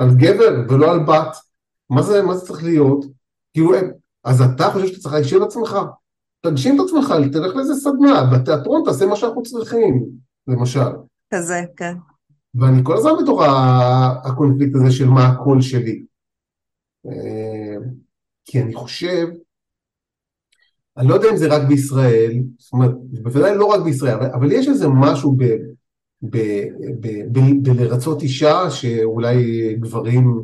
על 0.00 0.08
גבר 0.16 0.64
ולא 0.68 0.92
על 0.92 0.98
בת, 0.98 1.36
מה 1.90 2.02
זה, 2.02 2.22
מה 2.22 2.34
זה 2.34 2.46
צריך 2.46 2.64
להיות? 2.64 3.04
כאילו, 3.52 3.70
אז 4.24 4.42
אתה 4.42 4.70
חושב 4.72 4.86
שאתה 4.86 5.00
צריך 5.00 5.14
להגשים 5.14 5.42
את 5.42 5.46
עצמך? 5.46 5.76
תגשים 6.46 6.74
את 6.74 6.86
עצמך, 6.86 7.14
תלך 7.32 7.56
לאיזה 7.56 7.74
סדנה, 7.74 8.30
בתיאטרון 8.32 8.82
תעשה 8.84 9.06
מה 9.06 9.16
שאנחנו 9.16 9.42
צריכים, 9.42 10.06
למשל. 10.46 10.90
כזה, 11.34 11.62
כן. 11.76 11.94
ואני 12.54 12.80
כל 12.84 12.96
הזמן 12.96 13.10
בתוך 13.22 13.42
הקונפליקט 14.24 14.74
הזה 14.74 14.90
של 14.90 15.08
מה 15.08 15.28
הקול 15.28 15.60
שלי. 15.60 16.04
אה, 17.06 17.76
כי 18.44 18.62
אני 18.62 18.74
חושב, 18.74 19.26
אני 20.96 21.08
לא 21.08 21.14
יודע 21.14 21.30
אם 21.30 21.36
זה 21.36 21.46
רק 21.48 21.68
בישראל, 21.68 22.32
זאת 22.58 22.72
אומרת, 22.72 22.90
בוודאי 23.22 23.56
לא 23.56 23.66
רק 23.66 23.80
בישראל, 23.80 24.14
אבל, 24.14 24.30
אבל 24.34 24.52
יש 24.52 24.68
איזה 24.68 24.88
משהו 24.88 25.36
ב, 25.36 25.44
בלרצות 27.62 28.22
אישה 28.22 28.70
שאולי 28.70 29.74
גברים 29.74 30.42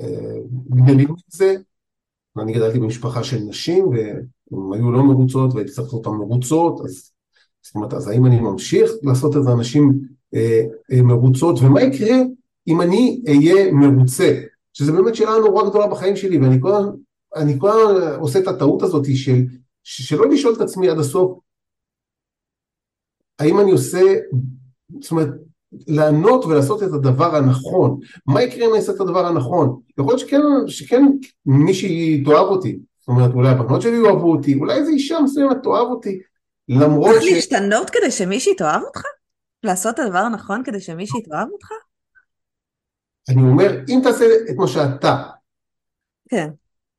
אה, 0.00 0.38
גדלים 0.70 1.10
את 1.10 1.32
זה. 1.32 1.56
אני 2.38 2.52
גדלתי 2.52 2.78
במשפחה 2.78 3.24
של 3.24 3.38
נשים 3.38 3.88
והן 3.88 4.72
היו 4.72 4.92
לא 4.92 5.02
מרוצות 5.02 5.54
והייתי 5.54 5.72
צריך 5.72 5.86
לעשות 5.86 6.06
אותן 6.06 6.18
מרוצות, 6.18 6.80
אז 6.80 7.12
זאת 7.62 7.74
אומרת, 7.74 7.94
אז 7.94 8.08
האם 8.08 8.26
אני 8.26 8.40
ממשיך 8.40 8.90
לעשות 9.02 9.36
את 9.36 9.42
האנשים 9.48 10.00
אה, 10.34 10.62
אה, 10.92 11.02
מרוצות, 11.02 11.58
ומה 11.62 11.82
יקרה 11.82 12.16
אם 12.68 12.80
אני 12.80 13.22
אהיה 13.28 13.72
מרוצה? 13.72 14.40
שזה 14.72 14.92
באמת 14.92 15.14
שאלה 15.14 15.38
נורא 15.38 15.68
גדולה 15.68 15.86
בחיים 15.86 16.16
שלי, 16.16 16.38
ואני 16.38 16.60
כל 16.60 16.72
הזמן 16.72 16.92
עושה 18.20 18.38
את 18.38 18.48
הטעות 18.48 18.82
הזאת 18.82 19.06
של, 19.14 19.42
שלא 19.82 20.30
לשאול 20.30 20.54
את 20.54 20.60
עצמי 20.60 20.88
עד 20.88 20.98
הסוף, 20.98 21.38
האם 23.38 23.60
אני 23.60 23.70
עושה, 23.70 24.00
זאת 25.00 25.10
אומרת, 25.10 25.28
לענות 25.86 26.44
ולעשות 26.44 26.82
את 26.82 26.92
הדבר 26.92 27.36
הנכון. 27.36 27.98
מה 28.26 28.42
יקרה 28.42 28.66
אם 28.66 28.70
אני 28.70 28.78
אעשה 28.78 28.92
את 28.92 29.00
הדבר 29.00 29.26
הנכון? 29.26 29.80
יכול 29.98 30.12
להיות 30.12 30.20
שכן, 30.20 30.40
שכן 30.66 31.04
מישהי 31.46 32.22
תאהב 32.24 32.46
אותי. 32.46 32.78
זאת 32.98 33.08
אומרת, 33.08 33.30
אולי 33.34 33.48
הבנות 33.48 33.82
שלי 33.82 33.96
יאהבו 33.96 34.32
אותי, 34.32 34.54
אולי 34.54 34.74
איזו 34.74 34.90
אישה 34.90 35.20
מסוימת 35.20 35.56
תאהב 35.62 35.86
אותי, 35.86 36.20
למרות 36.68 37.14
ש... 37.14 37.18
צריך 37.18 37.34
להשתנות 37.34 37.90
כדי 37.90 38.10
שמישהי 38.10 38.54
תאהב 38.54 38.82
אותך? 38.82 39.02
לעשות 39.62 39.94
את 39.94 39.98
הדבר 39.98 40.18
הנכון 40.18 40.62
כדי 40.64 40.80
שמישהי 40.80 41.22
תאהב 41.22 41.48
אותך? 41.52 41.68
אני 43.28 43.42
אומר, 43.42 43.70
אם 43.88 44.00
תעשה 44.02 44.24
את 44.50 44.56
מה 44.56 44.68
שאתה, 44.68 45.22
כן. 46.28 46.48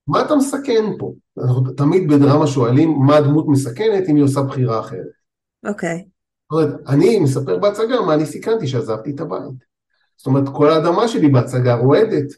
מה 0.07 0.21
אתה 0.21 0.35
מסכן 0.35 0.83
פה? 0.99 1.13
אנחנו 1.43 1.73
תמיד 1.73 2.07
בדרמה 2.07 2.47
שואלים 2.47 2.95
מה 3.05 3.17
הדמות 3.17 3.45
מסכנת 3.47 4.09
אם 4.09 4.15
היא 4.15 4.23
עושה 4.23 4.41
בחירה 4.41 4.79
אחרת. 4.79 5.11
אוקיי. 5.65 6.05
אומרת, 6.53 6.69
אני 6.87 7.19
מספר 7.19 7.57
בהצגה 7.57 8.01
מה 8.01 8.13
אני 8.13 8.25
סיכנתי 8.25 8.67
שעזבתי 8.67 9.11
את 9.11 9.19
הבית. 9.19 9.73
זאת 10.17 10.27
אומרת, 10.27 10.43
כל 10.53 10.69
האדמה 10.69 11.07
שלי 11.07 11.29
בהצגה 11.29 11.75
רועדת. 11.75 12.33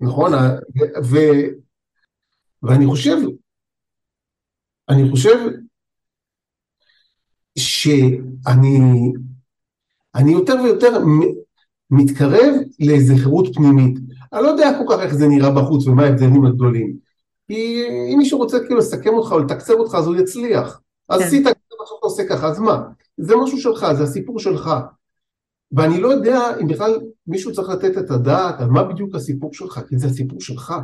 נכון? 0.00 0.32
ו, 1.04 1.16
ואני 2.62 2.86
חושב, 2.86 3.16
אני 4.88 5.10
חושב 5.10 5.36
שאני 7.58 8.78
אני 10.14 10.32
יותר 10.32 10.54
ויותר 10.64 10.98
מתקרב 11.90 12.54
לאיזה 12.80 13.14
חירות 13.16 13.54
פנימית. 13.54 13.98
אני 14.32 14.42
לא 14.42 14.48
יודע 14.48 14.78
כל 14.78 14.84
כך 14.94 15.00
איך 15.00 15.14
זה 15.14 15.28
נראה 15.28 15.50
בחוץ 15.50 15.86
ומה 15.86 16.02
ההבדלים 16.02 16.46
הגדולים. 16.46 16.96
כי 17.46 17.84
אם 18.12 18.18
מישהו 18.18 18.38
רוצה 18.38 18.60
כאילו 18.60 18.78
לסכם 18.78 19.14
אותך 19.14 19.32
או 19.32 19.38
לתקצב 19.38 19.74
אותך 19.74 19.94
אז 19.94 20.06
הוא 20.06 20.16
יצליח. 20.16 20.80
אז 21.08 21.20
כן. 21.20 21.26
עשית 21.26 21.46
עכשיו 21.82 21.98
אתה 21.98 22.06
עושה 22.06 22.22
ככה, 22.28 22.48
אז 22.48 22.60
מה? 22.60 22.82
זה 23.16 23.36
משהו 23.36 23.58
שלך, 23.58 23.86
זה 23.92 24.02
הסיפור 24.02 24.38
שלך. 24.38 24.70
ואני 25.72 26.00
לא 26.00 26.08
יודע 26.08 26.40
אם 26.60 26.68
בכלל 26.68 27.00
מישהו 27.26 27.52
צריך 27.52 27.68
לתת 27.68 27.98
את 27.98 28.10
הדעת 28.10 28.60
על 28.60 28.68
מה 28.68 28.84
בדיוק 28.84 29.14
הסיפור 29.14 29.54
שלך, 29.54 29.80
כי 29.88 29.98
זה 29.98 30.06
הסיפור 30.06 30.40
שלך. 30.40 30.74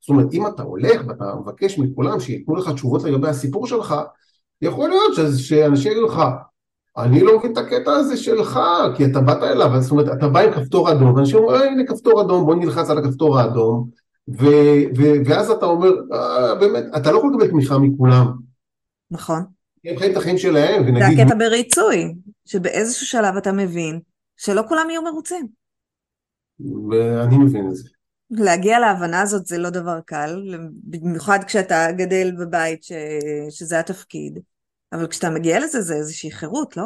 זאת 0.00 0.08
אומרת, 0.08 0.32
אם 0.32 0.46
אתה 0.46 0.62
הולך 0.62 1.02
ואתה 1.08 1.34
מבקש 1.40 1.78
מכולם 1.78 2.20
שייתנו 2.20 2.56
לך 2.56 2.70
תשובות 2.70 3.02
לגבי 3.04 3.28
הסיפור 3.28 3.66
שלך, 3.66 3.94
יכול 4.62 4.88
להיות 4.88 5.14
שאנשים 5.38 5.92
יגידו 5.92 6.06
לך, 6.06 6.22
אני 6.96 7.20
לא 7.20 7.38
מבין 7.38 7.52
את 7.52 7.58
הקטע 7.58 7.92
הזה 7.92 8.16
שלך, 8.16 8.60
כי 8.96 9.04
אתה 9.04 9.20
באת 9.20 9.42
אליו, 9.42 9.80
זאת 9.80 9.90
אומרת, 9.90 10.08
אתה 10.18 10.28
בא 10.28 10.40
עם 10.40 10.52
כפתור 10.52 10.92
אדום, 10.92 11.14
ואנשים 11.14 11.36
אומרים, 11.36 11.72
הנה 11.72 11.86
כפתור 11.86 12.22
אדום, 12.22 12.46
בוא 12.46 12.54
נלחץ 12.54 12.90
על 12.90 12.98
הכפתור 12.98 13.38
האדום, 13.38 13.88
ו, 14.28 14.46
ו, 14.96 15.02
ואז 15.26 15.50
אתה 15.50 15.66
אומר, 15.66 15.90
אה, 16.12 16.54
באמת, 16.54 16.84
אתה 16.96 17.12
לא 17.12 17.18
יכול 17.18 17.30
לקבל 17.32 17.48
תמיכה 17.48 17.78
מכולם. 17.78 18.32
נכון. 19.10 19.44
הם 19.84 19.98
חיים 19.98 20.12
את 20.12 20.16
החיים 20.16 20.38
שלהם, 20.38 20.82
ונגיד... 20.82 21.16
זה 21.16 21.22
הקטע 21.22 21.34
בריצוי, 21.34 22.14
שבאיזשהו 22.44 23.06
שלב 23.06 23.36
אתה 23.36 23.52
מבין 23.52 24.00
שלא 24.36 24.62
כולם 24.68 24.90
יהיו 24.90 25.02
מרוצים. 25.02 25.46
ואני 26.90 27.38
מבין 27.38 27.68
את 27.68 27.76
זה. 27.76 27.88
להגיע 28.30 28.78
להבנה 28.78 29.22
הזאת 29.22 29.46
זה 29.46 29.58
לא 29.58 29.70
דבר 29.70 30.00
קל, 30.06 30.54
במיוחד 30.84 31.38
כשאתה 31.46 31.86
גדל 31.96 32.32
בבית 32.38 32.84
ש... 32.84 32.92
שזה 33.50 33.78
התפקיד, 33.78 34.38
אבל 34.92 35.06
כשאתה 35.06 35.30
מגיע 35.30 35.60
לזה 35.60 35.80
זה 35.80 35.94
איזושהי 35.94 36.30
חירות, 36.30 36.76
לא? 36.76 36.84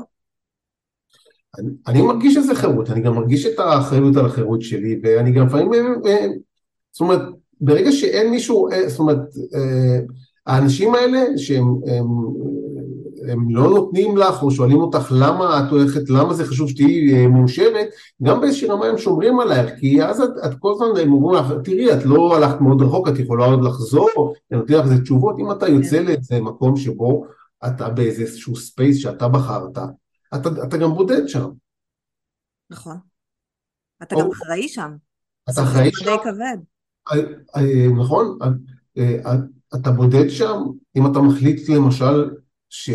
אני, 1.58 1.70
אני 1.86 2.02
מרגיש 2.02 2.36
איזה 2.36 2.54
חירות, 2.54 2.90
אני 2.90 3.00
גם 3.00 3.14
מרגיש 3.14 3.46
את 3.46 3.58
האחריות 3.58 4.16
על 4.16 4.26
החירות 4.26 4.62
שלי, 4.62 5.00
ואני 5.02 5.32
גם 5.32 5.46
לפעמים, 5.46 5.72
אה, 5.72 6.10
אה, 6.10 6.26
זאת 6.92 7.00
אומרת, 7.00 7.20
ברגע 7.60 7.92
שאין 7.92 8.30
מישהו, 8.30 8.70
אה, 8.70 8.88
זאת 8.88 8.98
אומרת, 8.98 9.18
האנשים 10.46 10.94
האלה 10.94 11.18
שהם 11.36 11.64
הם, 13.28 13.56
לא 13.56 13.70
נותנים 13.70 14.16
לך 14.16 14.42
או 14.42 14.50
שואלים 14.50 14.76
אותך 14.76 15.12
למה 15.16 15.60
את 15.60 15.70
הולכת, 15.70 16.10
למה 16.10 16.34
זה 16.34 16.44
חשוב 16.44 16.68
שתהיי 16.68 17.14
אה, 17.14 17.28
מאושרת, 17.28 17.86
גם 18.22 18.40
באיזושהי 18.40 18.68
רמה 18.68 18.86
הם 18.86 18.98
שומרים 18.98 19.40
עלייך, 19.40 19.70
כי 19.78 20.02
אז 20.02 20.20
את, 20.20 20.30
את 20.46 20.58
כל 20.58 20.72
הזמן 20.72 21.00
הם 21.02 21.12
אומרים 21.12 21.44
לך, 21.44 21.52
תראי, 21.64 21.92
את 21.92 22.04
לא 22.04 22.36
הלכת 22.36 22.60
מאוד 22.60 22.82
רחוק, 22.82 23.08
את 23.08 23.18
יכולה 23.18 23.44
עוד 23.44 23.64
לחזור, 23.64 24.34
הם 24.50 24.58
נותנים 24.58 24.78
לך 24.78 24.84
איזה 24.84 25.02
תשובות, 25.02 25.36
אם 25.38 25.52
אתה 25.52 25.68
יוצא 25.68 25.96
כן. 25.96 26.04
לאיזה 26.06 26.40
מקום 26.40 26.76
שבו 26.76 27.26
אתה 27.66 27.88
באיזשהו 27.88 28.56
space 28.56 28.96
שאתה 28.96 29.28
בחרת, 29.28 29.78
אתה, 30.34 30.48
אתה 30.64 30.76
גם 30.76 30.94
בודד 30.94 31.28
שם. 31.28 31.50
נכון. 32.70 32.96
אתה 34.02 34.16
גם 34.20 34.30
אחראי 34.30 34.68
שם. 34.68 34.96
אתה 35.50 35.62
אחראי 35.62 35.90
שם. 35.92 36.04
די 36.04 36.16
כבד. 36.22 36.58
אה, 37.12 37.18
אה, 37.56 37.86
נכון, 37.96 38.38
אתה 39.74 39.90
בודד 39.90 40.28
שם, 40.28 40.62
אם 40.96 41.06
אתה 41.06 41.18
מחליט 41.18 41.68
למשל 41.68 42.30
ש... 42.68 42.90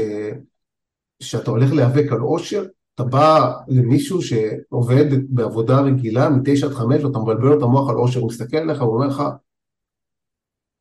שאתה 1.20 1.52
הולך 1.52 1.74
להיאבק 1.74 2.12
על 2.12 2.20
עושר, 2.20 2.66
אתה 2.96 3.04
בא 3.04 3.54
למישהו 3.68 4.22
שעובד 4.22 5.06
בעבודה 5.30 5.82
רגילה 5.82 6.30
מ-9 6.30 6.66
עד 6.66 6.72
5 6.72 7.04
ואתה 7.04 7.20
מבלבל 7.20 7.46
לו 7.46 7.58
את 7.58 7.64
המוח 7.64 7.90
על 7.90 7.96
עושר, 7.96 8.20
הוא 8.20 8.30
מסתכל 8.30 8.58
עליך 8.58 8.82
ואומר 8.82 9.08
לך, 9.08 9.24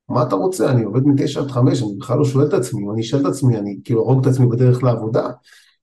מה 0.08 0.22
אתה 0.22 0.34
רוצה? 0.34 0.70
אני 0.70 0.82
עובד 0.82 1.02
מ-9 1.06 1.40
עד 1.40 1.50
5, 1.50 1.82
אני 1.82 1.96
בכלל 1.98 2.18
לא 2.18 2.24
שואל 2.24 2.48
את 2.48 2.52
עצמי, 2.52 2.86
אני 2.92 3.00
אשאל 3.00 3.20
את 3.20 3.26
עצמי, 3.26 3.58
אני 3.58 3.78
כאילו 3.84 4.00
ארוג 4.02 4.20
את 4.20 4.32
עצמי 4.32 4.46
בדרך 4.46 4.82
לעבודה. 4.82 5.28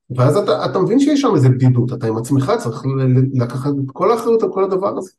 ואז 0.10 0.38
אתה, 0.38 0.65
אתה 0.65 0.80
מבין 0.80 1.00
שיש 1.00 1.22
שם 1.22 1.36
איזה 1.36 1.50
בדידות, 1.50 1.94
אתה 1.94 2.08
עם 2.08 2.18
עצמך 2.18 2.52
צריך 2.60 2.84
לקחת 3.34 3.70
את 3.70 3.91
כל 3.94 4.12
האחריות 4.12 4.44
על 4.44 4.50
כל 4.54 4.63
הדבר 4.63 4.98
הזה. 4.98 5.12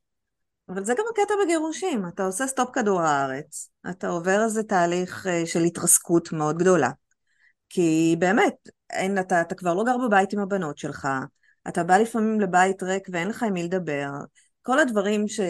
אבל 0.69 0.85
זה 0.85 0.95
גם 0.99 1.05
הקטע 1.11 1.35
בגירושים, 1.45 2.09
אתה 2.09 2.27
עושה 2.27 2.47
סטופ 2.47 2.71
כדור 2.73 3.01
הארץ, 3.01 3.71
אתה 3.91 4.09
עובר 4.09 4.45
איזה 4.45 4.63
תהליך 4.63 5.27
אה, 5.27 5.47
של 5.47 5.61
התרסקות 5.61 6.33
מאוד 6.33 6.59
גדולה. 6.59 6.91
כי 7.69 8.17
באמת, 8.19 8.55
אין, 8.91 9.19
אתה, 9.19 9.41
אתה 9.41 9.55
כבר 9.55 9.75
לא 9.75 9.85
גר 9.85 9.97
בבית 10.07 10.33
עם 10.33 10.39
הבנות 10.39 10.79
שלך, 10.79 11.09
אתה 11.69 11.85
בא 11.85 11.97
לפעמים 11.97 12.41
לבית 12.41 12.83
ריק 12.83 13.09
ואין 13.13 13.29
לך 13.29 13.43
עם 13.43 13.53
מי 13.53 13.63
לדבר, 13.63 14.09
כל 14.63 14.79
הדברים 14.79 15.29
ש, 15.29 15.41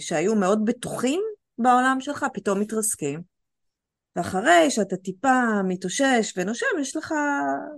שהיו 0.00 0.34
מאוד 0.34 0.64
בטוחים 0.64 1.20
בעולם 1.58 1.96
שלך 2.00 2.26
פתאום 2.34 2.60
מתרסקים. 2.60 3.22
ואחרי 4.16 4.70
שאתה 4.70 4.96
טיפה 4.96 5.62
מתאושש 5.64 6.32
ונושם, 6.36 6.66
יש 6.80 6.96
לך 6.96 7.14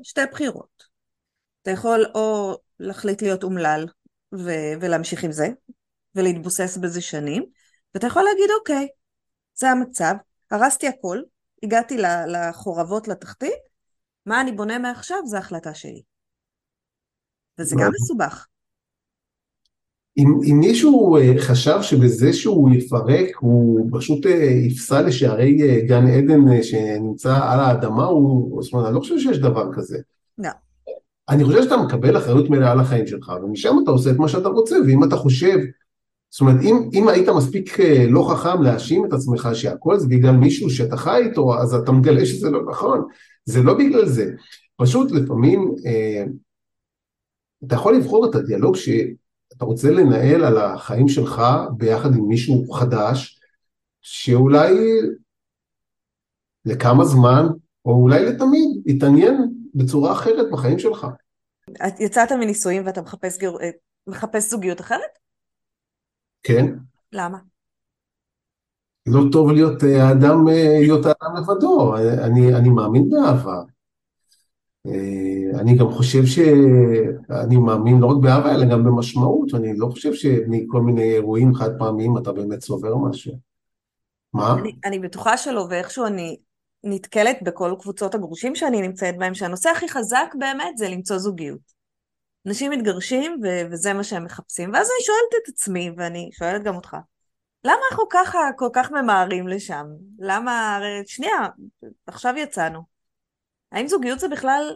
שתי 0.02 0.20
בחירות. 0.32 0.84
אתה 1.62 1.70
יכול 1.70 2.06
או 2.14 2.56
להחליט 2.80 3.22
להיות 3.22 3.42
אומלל 3.42 3.86
ו- 4.34 4.72
ולהמשיך 4.80 5.24
עם 5.24 5.32
זה, 5.32 5.48
ולהתבוסס 6.14 6.76
בזה 6.76 7.00
שנים, 7.00 7.44
ואתה 7.94 8.06
יכול 8.06 8.22
להגיד, 8.22 8.50
אוקיי, 8.58 8.88
זה 9.54 9.70
המצב, 9.70 10.14
הרסתי 10.50 10.88
הכל, 10.88 11.22
הגעתי 11.62 11.96
לחורבות 12.26 13.08
לתחתית, 13.08 13.71
מה 14.26 14.40
אני 14.40 14.52
בונה 14.52 14.78
מעכשיו 14.78 15.18
זה 15.26 15.38
החלטה 15.38 15.74
שלי. 15.74 16.02
וזה 17.58 17.76
גם 17.78 17.90
מסובך. 17.94 18.46
אם, 20.18 20.26
אם 20.50 20.58
מישהו 20.60 21.16
אה, 21.16 21.32
חשב 21.38 21.78
שבזה 21.82 22.32
שהוא 22.32 22.70
יפרק 22.70 23.36
הוא 23.40 23.88
פשוט 23.92 24.26
אה, 24.26 24.32
יפסע 24.42 25.02
לשערי 25.02 25.62
אה, 25.62 25.80
גן 25.86 26.06
עדן 26.06 26.62
שנמצא 26.62 27.34
על 27.42 27.60
האדמה, 27.60 28.04
הוא, 28.04 28.62
זאת 28.62 28.72
אומרת, 28.72 28.86
אני 28.86 28.94
לא 28.94 29.00
חושב 29.00 29.18
שיש 29.18 29.38
דבר 29.38 29.72
כזה. 29.72 29.98
לא. 30.38 30.50
אני 31.28 31.44
חושב 31.44 31.62
שאתה 31.62 31.76
מקבל 31.76 32.18
אחריות 32.18 32.50
מלאה 32.50 32.72
על 32.72 32.80
החיים 32.80 33.06
שלך, 33.06 33.32
ומשם 33.44 33.76
אתה 33.82 33.90
עושה 33.90 34.10
את 34.10 34.16
מה 34.16 34.28
שאתה 34.28 34.48
רוצה, 34.48 34.76
ואם 34.86 35.04
אתה 35.04 35.16
חושב, 35.16 35.58
זאת 36.30 36.40
אומרת, 36.40 36.56
אם, 36.62 36.90
אם 36.92 37.08
היית 37.08 37.28
מספיק 37.28 37.76
לא 38.08 38.28
חכם 38.30 38.62
להאשים 38.62 39.06
את 39.06 39.12
עצמך 39.12 39.48
שהכל 39.54 39.98
זה 39.98 40.08
בגלל 40.08 40.36
מישהו 40.36 40.70
שאתה 40.70 40.96
חי 40.96 41.22
איתו, 41.28 41.58
אז 41.58 41.74
אתה 41.74 41.92
מגלה 41.92 42.26
שזה 42.26 42.50
לא 42.50 42.60
נכון. 42.70 43.08
זה 43.44 43.62
לא 43.62 43.74
בגלל 43.74 44.06
זה, 44.06 44.24
פשוט 44.76 45.10
לפעמים 45.10 45.74
אה, 45.86 46.24
אתה 47.66 47.74
יכול 47.74 47.96
לבחור 47.96 48.30
את 48.30 48.34
הדיאלוג 48.34 48.76
שאתה 48.76 49.64
רוצה 49.64 49.90
לנהל 49.90 50.44
על 50.44 50.58
החיים 50.58 51.08
שלך 51.08 51.42
ביחד 51.76 52.14
עם 52.16 52.28
מישהו 52.28 52.72
חדש, 52.72 53.40
שאולי 54.00 54.72
לכמה 56.64 57.04
זמן, 57.04 57.46
או 57.84 57.92
אולי 58.02 58.24
לתמיד, 58.24 58.82
יתעניין 58.86 59.52
בצורה 59.74 60.12
אחרת 60.12 60.46
בחיים 60.52 60.78
שלך. 60.78 61.06
את 61.86 62.00
יצאת 62.00 62.32
מנישואים 62.32 62.86
ואתה 62.86 63.02
מחפש, 63.02 63.38
גיר... 63.38 63.58
אה, 63.62 63.70
מחפש 64.06 64.50
זוגיות 64.50 64.80
אחרת? 64.80 65.18
כן. 66.42 66.66
למה? 67.12 67.38
לא 69.06 69.20
טוב 69.32 69.50
להיות 69.50 69.84
אה, 69.84 70.08
האדם, 70.08 70.48
אה, 70.48 70.78
להיות 70.80 71.06
האדם 71.06 71.36
לבדו, 71.36 71.96
אני, 71.96 72.54
אני 72.54 72.68
מאמין 72.68 73.10
באהבה. 73.10 73.62
אני 75.54 75.76
גם 75.76 75.90
חושב 75.90 76.26
שאני 76.26 77.56
מאמין 77.56 77.98
לא 77.98 78.06
רק 78.06 78.16
באהבה, 78.22 78.54
אלא 78.54 78.64
גם 78.64 78.84
במשמעות, 78.84 79.54
ואני 79.54 79.76
לא 79.76 79.86
חושב 79.86 80.14
שמכל 80.14 80.80
מיני 80.80 81.02
אירועים 81.02 81.54
חד 81.54 81.78
פעמיים 81.78 82.18
אתה 82.18 82.32
באמת 82.32 82.58
צובר 82.58 82.96
משהו. 82.96 83.32
מה? 84.34 84.56
אני, 84.58 84.72
אני 84.84 84.98
בטוחה 84.98 85.36
שלא, 85.36 85.66
ואיכשהו 85.70 86.06
אני 86.06 86.36
נתקלת 86.84 87.38
בכל 87.42 87.74
קבוצות 87.80 88.14
הגרושים 88.14 88.54
שאני 88.54 88.82
נמצאת 88.82 89.18
בהם, 89.18 89.34
שהנושא 89.34 89.70
הכי 89.70 89.88
חזק 89.88 90.34
באמת 90.38 90.78
זה 90.78 90.88
למצוא 90.88 91.18
זוגיות. 91.18 91.72
אנשים 92.46 92.70
מתגרשים 92.70 93.40
ו- 93.42 93.72
וזה 93.72 93.92
מה 93.92 94.04
שהם 94.04 94.24
מחפשים, 94.24 94.70
ואז 94.72 94.86
אני 94.86 95.04
שואלת 95.04 95.42
את 95.42 95.48
עצמי, 95.48 95.90
ואני 95.96 96.30
שואלת 96.32 96.62
גם 96.62 96.76
אותך, 96.76 96.96
למה 97.64 97.80
אנחנו 97.90 98.04
ככה 98.10 98.38
כל 98.56 98.68
כך 98.72 98.90
ממהרים 98.90 99.48
לשם? 99.48 99.86
למה, 100.18 100.78
שנייה, 101.06 101.48
עכשיו 102.06 102.34
יצאנו. 102.36 102.80
האם 103.72 103.88
זוגיות 103.88 104.20
זה 104.20 104.28
בכלל 104.28 104.74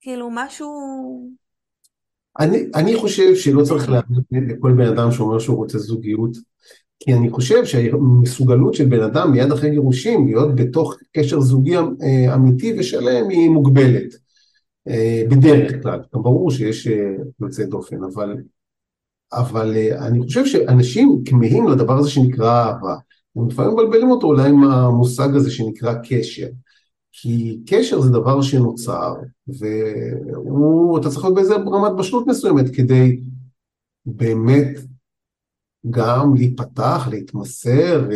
כאילו 0.00 0.28
משהו... 0.32 0.70
אני, 2.40 2.58
אני 2.74 2.96
חושב 2.96 3.34
שלא 3.34 3.64
צריך 3.64 3.88
להבין 3.88 4.50
לכל 4.50 4.72
בן 4.72 4.86
אדם 4.86 5.12
שאומר 5.12 5.38
שהוא 5.38 5.56
רוצה 5.56 5.78
זוגיות, 5.78 6.30
כי 7.00 7.14
אני 7.14 7.30
חושב 7.30 7.64
שהמסוגלות 7.64 8.74
של 8.74 8.84
בן 8.84 9.02
אדם 9.02 9.32
מיד 9.32 9.52
אחרי 9.52 9.70
גירושים 9.70 10.26
להיות 10.26 10.54
בתוך 10.54 10.96
קשר 11.12 11.40
זוגי 11.40 11.76
אה, 11.76 12.34
אמיתי 12.34 12.76
ושלם 12.78 13.28
היא 13.28 13.50
מוגבלת. 13.50 14.14
אה, 14.88 15.22
בדרך 15.30 15.82
כלל, 15.82 16.00
גם 16.14 16.22
ברור 16.22 16.50
שיש 16.50 16.86
אה, 16.86 17.14
יוצאי 17.40 17.66
דופן, 17.66 18.04
אבל, 18.04 18.36
אבל 19.32 19.76
אני 20.00 20.22
חושב 20.22 20.46
שאנשים 20.46 21.22
כמהים 21.24 21.68
לדבר 21.68 21.98
הזה 21.98 22.10
שנקרא 22.10 22.64
אהבה. 22.64 22.96
הם 23.36 23.48
לפעמים 23.48 23.72
מבלבלים 23.72 24.10
אותו 24.10 24.26
אולי 24.26 24.48
עם 24.48 24.64
המושג 24.64 25.36
הזה 25.36 25.50
שנקרא 25.50 25.94
קשר. 26.08 26.46
כי 27.12 27.60
קשר 27.66 28.00
זה 28.00 28.10
דבר 28.10 28.42
שנוצר, 28.42 29.14
ואתה 29.48 31.10
צריך 31.10 31.24
להיות 31.24 31.34
באיזה 31.34 31.54
רמת 31.54 31.92
בשלות 31.98 32.26
מסוימת 32.26 32.74
כדי 32.74 33.20
באמת 34.06 34.78
גם 35.90 36.34
להיפתח, 36.34 37.08
להתמסר, 37.10 38.08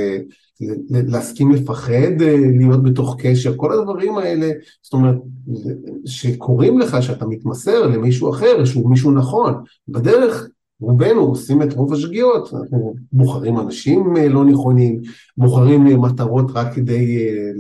להסכים 0.91 1.53
לפחד 1.53 2.23
אה, 2.23 2.37
להיות 2.59 2.83
בתוך 2.83 3.17
קשר, 3.19 3.57
כל 3.57 3.73
הדברים 3.73 4.19
האלה, 4.19 4.51
זאת 4.83 4.93
אומרת, 4.93 5.17
שקוראים 6.07 6.79
לך 6.79 7.03
שאתה 7.03 7.27
מתמסר 7.27 7.87
למישהו 7.87 8.31
אחר, 8.31 8.65
שהוא 8.65 8.91
מישהו 8.91 9.13
נכון, 9.13 9.55
בדרך 9.89 10.49
רובנו 10.83 11.21
עושים 11.21 11.63
את 11.63 11.73
רוב 11.73 11.93
השגיאות, 11.93 12.55
אנחנו 12.55 12.95
בוחרים 13.13 13.59
אנשים 13.59 14.17
אה, 14.17 14.29
לא 14.29 14.45
נכונים, 14.45 15.01
בוחרים 15.37 16.01
מטרות 16.01 16.47
רק 16.55 16.75
כדי, 16.75 17.29
אה, 17.29 17.51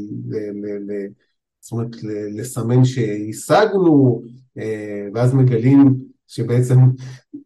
זאת 1.60 1.72
אומרת, 1.72 1.96
לסמן 2.36 2.84
שהשגנו, 2.84 4.22
ואז 5.14 5.34
מגלים 5.34 5.96
שבעצם 6.26 6.76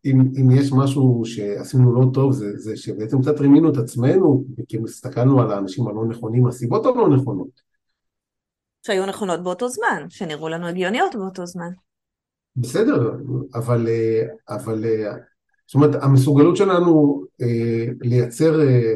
אם, 0.04 0.20
אם 0.40 0.50
יש 0.50 0.72
משהו 0.72 1.22
שעשינו 1.24 1.94
לא 1.94 2.06
טוב 2.14 2.32
זה, 2.32 2.56
זה 2.56 2.76
שבעצם 2.76 3.22
קצת 3.22 3.40
רימינו 3.40 3.70
את 3.70 3.76
עצמנו 3.76 4.44
כי 4.68 4.78
הסתכלנו 4.84 5.40
על 5.40 5.52
האנשים 5.52 5.88
הלא 5.88 6.06
נכונים, 6.06 6.46
הסיבות 6.46 6.86
הלא 6.86 7.08
נכונות. 7.08 7.60
שהיו 8.86 9.06
נכונות 9.06 9.42
באותו 9.42 9.68
זמן, 9.68 10.06
שנראו 10.08 10.48
לנו 10.48 10.66
הגיוניות 10.66 11.14
באותו 11.14 11.46
זמן. 11.46 11.70
בסדר, 12.56 13.12
אבל, 13.54 13.88
אבל 14.48 14.84
זאת 15.66 15.74
אומרת 15.74 16.02
המסוגלות 16.02 16.56
שלנו 16.56 17.24
אה, 17.42 17.86
לייצר 18.00 18.60
אה, 18.60 18.94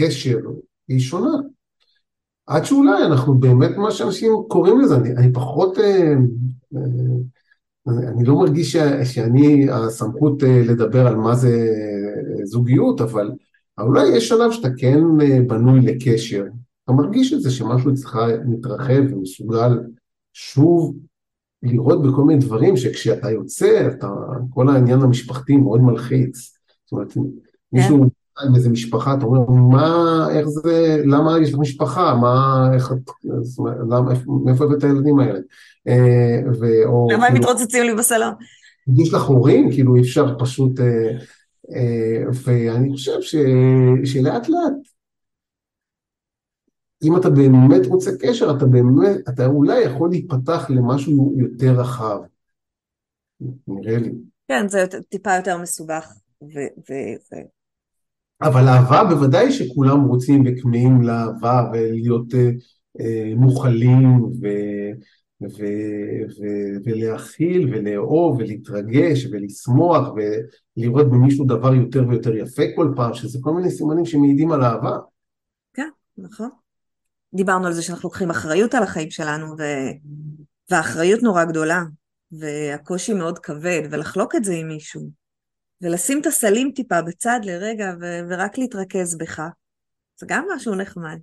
קשר 0.00 0.38
היא 0.88 1.00
שונה. 1.00 1.36
עד 2.46 2.64
שאולי 2.64 3.04
אנחנו 3.06 3.34
באמת 3.34 3.76
מה 3.76 3.90
שאנשים 3.90 4.32
קוראים 4.48 4.80
לזה, 4.80 4.96
אני, 4.96 5.16
אני 5.16 5.32
פחות 5.32 5.78
אה, 5.78 6.14
אני 7.86 8.24
לא 8.24 8.34
מרגיש 8.34 8.76
שאני 9.04 9.70
הסמכות 9.70 10.44
אה, 10.44 10.62
לדבר 10.68 11.06
על 11.06 11.16
מה 11.16 11.34
זה 11.34 11.48
אה, 11.48 12.44
זוגיות, 12.46 13.00
אבל 13.00 13.30
אולי 13.80 14.08
יש 14.08 14.28
שלב 14.28 14.52
שאתה 14.52 14.68
כן 14.76 15.00
אה, 15.20 15.38
בנוי 15.46 15.80
לקשר, 15.80 16.44
אתה 16.84 16.92
מרגיש 16.92 17.32
את 17.32 17.40
זה 17.42 17.50
שמשהו 17.50 17.92
אצלך 17.92 18.18
מתרחב 18.46 19.02
ומסוגל 19.12 19.80
שוב 20.32 20.96
לראות 21.62 22.02
בכל 22.02 22.24
מיני 22.24 22.40
דברים 22.40 22.76
שכשאתה 22.76 23.30
יוצא, 23.30 23.88
אתה, 23.88 24.08
כל 24.50 24.68
העניין 24.68 25.02
המשפחתי 25.02 25.56
מאוד 25.56 25.80
מלחיץ. 25.80 26.58
זאת 26.84 26.92
אומרת, 26.92 27.16
מישהו 27.72 27.98
כן. 28.00 28.46
עם 28.46 28.54
איזה 28.54 28.70
משפחה, 28.70 29.14
אתה 29.14 29.24
אומר, 29.24 29.50
מה, 29.50 30.26
איך 30.30 30.48
זה, 30.48 31.02
למה 31.04 31.38
יש 31.40 31.52
לך 31.52 31.58
משפחה, 31.58 32.14
מה, 32.14 32.68
איך 32.74 32.92
את, 32.92 33.10
למה, 33.90 34.12
מאיפה 34.44 34.64
הבאת 34.64 34.78
את 34.78 34.84
הילדים 34.84 35.18
האלה? 35.18 35.38
אה, 35.88 36.40
למה 37.10 37.26
הם 37.26 37.32
כאילו- 37.32 37.50
מתרוצצים 37.50 37.84
לי 37.84 37.94
בסלון? 37.94 38.34
יש 38.98 39.14
לך 39.14 39.22
הורים, 39.22 39.72
כאילו 39.72 39.94
אי 39.94 40.00
אפשר 40.00 40.38
פשוט, 40.38 40.80
אה, 40.80 41.10
אה, 41.74 42.24
ואני 42.44 42.90
חושב 42.92 43.20
ש, 43.20 43.36
שלאט 44.04 44.48
לאט, 44.48 44.72
אם 47.02 47.16
אתה 47.16 47.30
באמת 47.30 47.86
רוצה 47.86 48.10
קשר, 48.20 48.56
אתה 48.56 48.66
באמת, 48.66 49.28
אתה 49.28 49.46
אולי 49.46 49.80
יכול 49.82 50.10
להיפתח 50.10 50.70
למשהו 50.70 51.34
יותר 51.38 51.80
רחב, 51.80 52.18
נראה 53.68 53.98
לי. 53.98 54.12
כן, 54.48 54.68
זה 54.68 54.84
טיפה 55.08 55.36
יותר 55.36 55.58
מסובך, 55.58 56.12
וזה... 56.42 57.42
אבל 58.42 58.68
אהבה 58.68 59.04
בוודאי 59.04 59.52
שכולם 59.52 60.04
רוצים 60.04 60.44
וכמהים 60.46 61.02
לאהבה 61.02 61.70
ולהיות 61.72 62.34
אה, 62.34 62.50
אה, 63.00 63.32
מוכלים 63.36 64.22
ו, 64.24 64.46
ו, 65.42 65.64
ו, 66.38 66.46
ולהכיל 66.84 67.68
ולאהוב 67.74 68.36
ולהתרגש 68.38 69.26
ולשמוח 69.32 70.08
ולראות 70.76 71.10
במישהו 71.10 71.44
דבר 71.44 71.74
יותר 71.74 72.08
ויותר 72.08 72.36
יפה 72.36 72.62
כל 72.76 72.92
פעם, 72.96 73.14
שזה 73.14 73.38
כל 73.42 73.52
מיני 73.52 73.70
סימנים 73.70 74.04
שמעידים 74.04 74.52
על 74.52 74.62
אהבה. 74.62 74.98
כן, 75.74 75.88
נכון. 76.18 76.61
דיברנו 77.34 77.66
על 77.66 77.72
זה 77.72 77.82
שאנחנו 77.82 78.06
לוקחים 78.06 78.30
אחריות 78.30 78.74
על 78.74 78.82
החיים 78.82 79.10
שלנו 79.10 79.46
ו... 79.58 79.62
והאחריות 80.70 81.22
נורא 81.22 81.44
גדולה 81.44 81.82
והקושי 82.32 83.14
מאוד 83.14 83.38
כבד 83.38 83.82
ולחלוק 83.90 84.34
את 84.34 84.44
זה 84.44 84.54
עם 84.54 84.68
מישהו. 84.68 85.10
ולשים 85.80 86.20
את 86.20 86.26
הסלים 86.26 86.72
טיפה 86.74 87.02
בצד 87.02 87.40
לרגע 87.42 87.92
ו- 88.00 88.20
ורק 88.30 88.58
להתרכז 88.58 89.18
בך, 89.18 89.42
זה 90.16 90.26
גם 90.28 90.46
משהו 90.56 90.74
נחמד. 90.74 91.18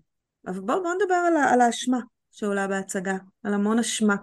אבל 0.48 0.60
בואו 0.60 0.84
בוא 0.84 0.94
נדבר 0.94 1.14
על, 1.14 1.34
על 1.54 1.62
האשמה 1.62 2.00
שעולה 2.32 2.68
בהצגה, 2.68 3.18
על 3.44 3.54
המון 3.54 3.80
אשמה. 3.80 4.16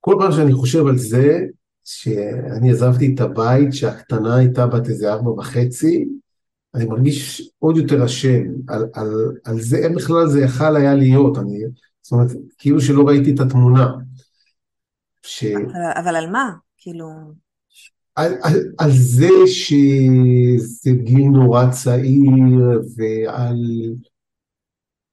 כל 0.00 0.16
פעם 0.20 0.32
שאני 0.32 0.52
חושב 0.52 0.86
על 0.86 0.98
זה, 0.98 1.38
שאני 1.84 2.70
עזבתי 2.70 3.14
את 3.14 3.20
הבית 3.20 3.72
שהקטנה 3.72 4.36
הייתה 4.36 4.66
בת 4.66 4.88
איזה 4.88 5.12
ארבע 5.12 5.30
וחצי, 5.30 6.08
אני 6.78 6.86
מרגיש 6.86 7.50
עוד 7.58 7.76
יותר 7.76 8.04
אשם 8.04 8.42
על, 8.68 8.86
על, 8.94 9.08
על 9.44 9.60
זה, 9.60 9.76
איך 9.76 9.92
בכלל 9.92 10.26
זה 10.26 10.40
יכל 10.40 10.76
היה 10.76 10.94
להיות, 10.94 11.38
אני, 11.38 11.58
זאת 12.02 12.12
אומרת, 12.12 12.30
כאילו 12.58 12.80
שלא 12.80 13.02
ראיתי 13.02 13.34
את 13.34 13.40
התמונה. 13.40 13.86
ש... 15.22 15.44
אבל, 15.44 16.02
אבל 16.02 16.16
על 16.16 16.30
מה? 16.30 16.50
כאילו... 16.76 17.06
על, 18.14 18.32
על, 18.42 18.54
על 18.78 18.90
זה 18.90 19.28
שזה 19.46 20.90
גיל 20.90 21.28
נורא 21.28 21.70
צעיר 21.70 22.82
ועל 22.96 23.56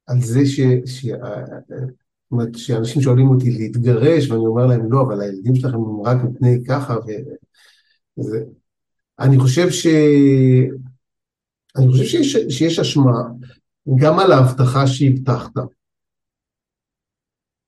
על 0.08 0.22
זה 0.22 0.46
ש, 0.46 0.60
ש, 0.86 1.06
זאת 1.06 2.32
אומרת, 2.32 2.50
שאנשים 2.56 3.02
שואלים 3.02 3.28
אותי 3.28 3.52
להתגרש 3.52 4.30
ואני 4.30 4.46
אומר 4.46 4.66
להם 4.66 4.92
לא, 4.92 5.02
אבל 5.02 5.22
הילדים 5.22 5.56
שלכם 5.56 5.78
הם 5.78 6.02
רק 6.02 6.18
מפני 6.24 6.64
ככה 6.68 6.96
וזה, 8.18 8.44
אני 9.20 9.40
חושב 9.40 9.70
ש... 9.70 9.88
אני 11.78 11.92
חושב 11.92 12.04
שיש, 12.04 12.38
שיש 12.50 12.80
אשמה 12.80 13.22
גם 14.02 14.20
על 14.20 14.32
ההבטחה 14.32 14.88
שהבטחת. 14.88 15.52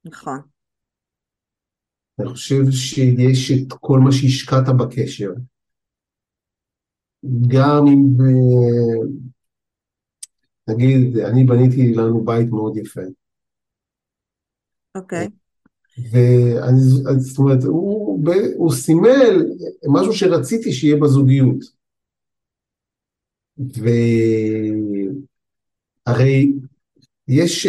נכון. 0.06 0.40
אני 2.20 2.28
חושב 2.30 2.72
שיש 2.72 3.52
את 3.52 3.74
כל 3.80 4.00
מה 4.00 4.12
שהשקעת 4.12 4.70
בקשר. 4.80 5.32
גם 7.48 7.86
אם, 7.88 8.18
נגיד, 10.68 11.18
אני 11.18 11.44
בניתי 11.44 11.94
לנו 11.94 12.26
בית 12.26 12.50
מאוד 12.50 12.78
יפה. 12.78 13.02
אוקיי. 14.96 15.26
Okay. 15.26 15.30
ואני, 16.12 16.80
זאת 17.20 17.38
אומרת, 17.38 17.64
הוא, 17.64 18.24
הוא 18.56 18.72
סימל 18.74 19.46
משהו 19.88 20.14
שרציתי 20.14 20.72
שיהיה 20.72 20.96
בזוגיות. 21.02 21.77
והרי 26.08 26.54
יש 27.28 27.68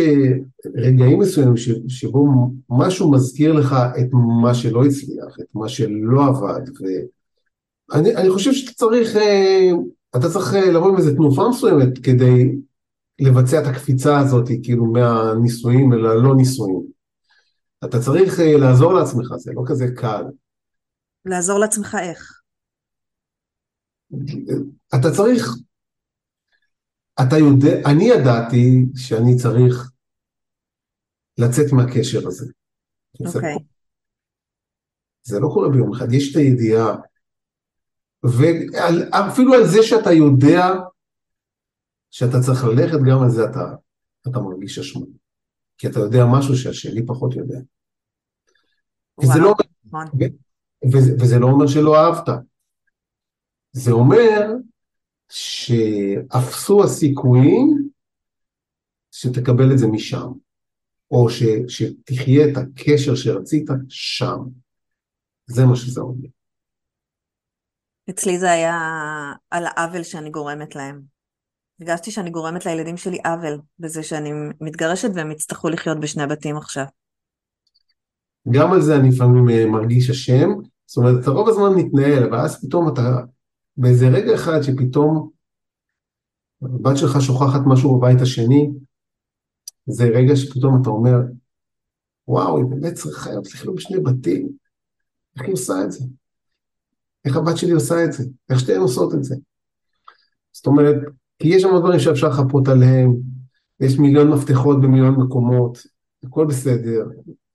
רגעים 0.74 1.18
מסוימים 1.18 1.56
שבו 1.88 2.26
משהו 2.70 3.10
מזכיר 3.10 3.52
לך 3.52 3.74
את 4.00 4.06
מה 4.42 4.54
שלא 4.54 4.84
הצליח, 4.84 5.36
את 5.40 5.46
מה 5.54 5.68
שלא 5.68 6.26
עבד, 6.26 6.60
ואני 7.90 8.30
חושב 8.30 8.52
שאתה 8.52 8.72
צריך, 8.72 9.16
אתה 10.16 10.30
צריך 10.30 10.54
לבוא 10.74 10.88
עם 10.88 10.96
איזה 10.96 11.14
תנופה 11.14 11.48
מסוימת 11.48 11.98
כדי 11.98 12.56
לבצע 13.20 13.62
את 13.62 13.66
הקפיצה 13.66 14.18
הזאת, 14.18 14.48
כאילו 14.62 14.84
מהניסויים 14.84 15.92
אל 15.92 16.06
הלא 16.06 16.36
ניסויים. 16.36 16.82
אתה 17.84 18.00
צריך 18.00 18.38
לעזור 18.58 18.92
לעצמך, 18.92 19.26
זה 19.36 19.52
לא 19.54 19.62
כזה 19.66 19.86
קל. 19.96 20.24
לעזור 21.24 21.58
לעצמך 21.58 21.96
איך? 22.02 22.40
אתה 24.94 25.10
צריך, 25.16 25.48
אתה 27.22 27.36
יודע, 27.36 27.90
אני 27.90 28.04
ידעתי 28.04 28.86
שאני 28.96 29.36
צריך 29.36 29.90
לצאת 31.38 31.72
מהקשר 31.72 32.26
הזה. 32.26 32.52
אוקיי. 33.26 33.54
Okay. 33.54 33.58
זה 35.22 35.40
לא 35.40 35.48
קורה 35.54 35.68
ביום 35.68 35.94
אחד, 35.94 36.12
יש 36.12 36.30
את 36.32 36.36
הידיעה, 36.36 36.96
ואפילו 38.22 39.54
על 39.54 39.66
זה 39.66 39.82
שאתה 39.82 40.12
יודע 40.12 40.62
שאתה 42.10 42.40
צריך 42.46 42.64
ללכת, 42.64 42.98
גם 43.10 43.22
על 43.22 43.30
זה 43.30 43.44
אתה, 43.44 43.74
אתה 44.28 44.40
מרגיש 44.40 44.78
אשמה. 44.78 45.06
כי 45.78 45.86
אתה 45.86 46.00
יודע 46.00 46.24
משהו 46.32 46.56
שהשני 46.56 47.06
פחות 47.06 47.36
יודע. 47.36 47.58
וזה 49.22 49.38
לא, 49.38 49.54
נכון. 49.84 50.06
וזה, 50.92 51.12
וזה 51.20 51.38
לא 51.38 51.46
אומר 51.46 51.66
שלא 51.66 51.96
אהבת. 51.96 52.28
זה 53.72 53.92
אומר 53.92 54.52
שאפסו 55.28 56.84
הסיכויים 56.84 57.88
שתקבל 59.10 59.72
את 59.72 59.78
זה 59.78 59.86
משם, 59.86 60.28
או 61.10 61.30
ש, 61.30 61.42
שתחיה 61.68 62.46
את 62.48 62.56
הקשר 62.56 63.14
שרצית 63.14 63.66
שם. 63.88 64.38
זה 65.46 65.66
מה 65.66 65.76
שזה 65.76 66.00
אומר. 66.00 66.28
אצלי 68.10 68.38
זה 68.38 68.50
היה 68.50 68.78
על 69.50 69.64
העוול 69.66 70.02
שאני 70.02 70.30
גורמת 70.30 70.76
להם. 70.76 71.02
הרגשתי 71.80 72.10
שאני 72.10 72.30
גורמת 72.30 72.66
לילדים 72.66 72.96
שלי 72.96 73.18
עוול 73.24 73.60
בזה 73.78 74.02
שאני 74.02 74.30
מתגרשת 74.60 75.08
והם 75.14 75.30
יצטרכו 75.30 75.68
לחיות 75.68 76.00
בשני 76.00 76.26
בתים 76.26 76.56
עכשיו. 76.56 76.84
גם 78.50 78.72
על 78.72 78.80
זה 78.80 78.96
אני 78.96 79.08
לפעמים 79.08 79.48
אה, 79.48 79.66
מרגיש 79.66 80.10
אשם, 80.10 80.48
זאת 80.86 80.96
אומרת, 80.96 81.22
אתה 81.22 81.30
רוב 81.30 81.48
הזמן 81.48 81.74
מתנהל, 81.76 82.32
ואז 82.32 82.66
פתאום 82.66 82.88
אתה, 82.88 83.02
באיזה 83.78 84.08
רגע 84.08 84.34
אחד 84.34 84.62
שפתאום 84.62 85.30
הבת 86.62 86.96
שלך 86.96 87.20
שוכחת 87.20 87.60
משהו 87.66 87.98
בבית 87.98 88.20
השני, 88.20 88.70
זה 89.86 90.04
רגע 90.04 90.36
שפתאום 90.36 90.82
אתה 90.82 90.90
אומר, 90.90 91.16
וואו, 92.28 92.56
היא 92.56 92.64
באמת 92.64 92.94
צריכה 92.94 93.30
לחיות 93.44 93.74
בשני 93.74 94.00
בתים, 94.00 94.48
איך 95.36 95.42
היא 95.42 95.52
עושה 95.52 95.84
את 95.84 95.92
זה? 95.92 96.04
איך 97.24 97.36
הבת 97.36 97.56
שלי 97.56 97.70
עושה 97.70 98.04
את 98.04 98.12
זה? 98.12 98.24
איך 98.50 98.60
שתיהן 98.60 98.80
עושות 98.80 99.14
את 99.14 99.24
זה? 99.24 99.36
זאת 100.52 100.66
אומרת, 100.66 100.96
כי 101.38 101.48
יש 101.48 101.62
שם 101.62 101.68
דברים 101.78 101.98
שאפשר 101.98 102.28
לחפות 102.28 102.68
עליהם, 102.68 103.14
יש 103.80 103.98
מיליון 103.98 104.30
מפתחות 104.30 104.80
במיליון 104.80 105.14
מקומות, 105.20 105.78
הכל 106.24 106.46
בסדר, 106.46 107.04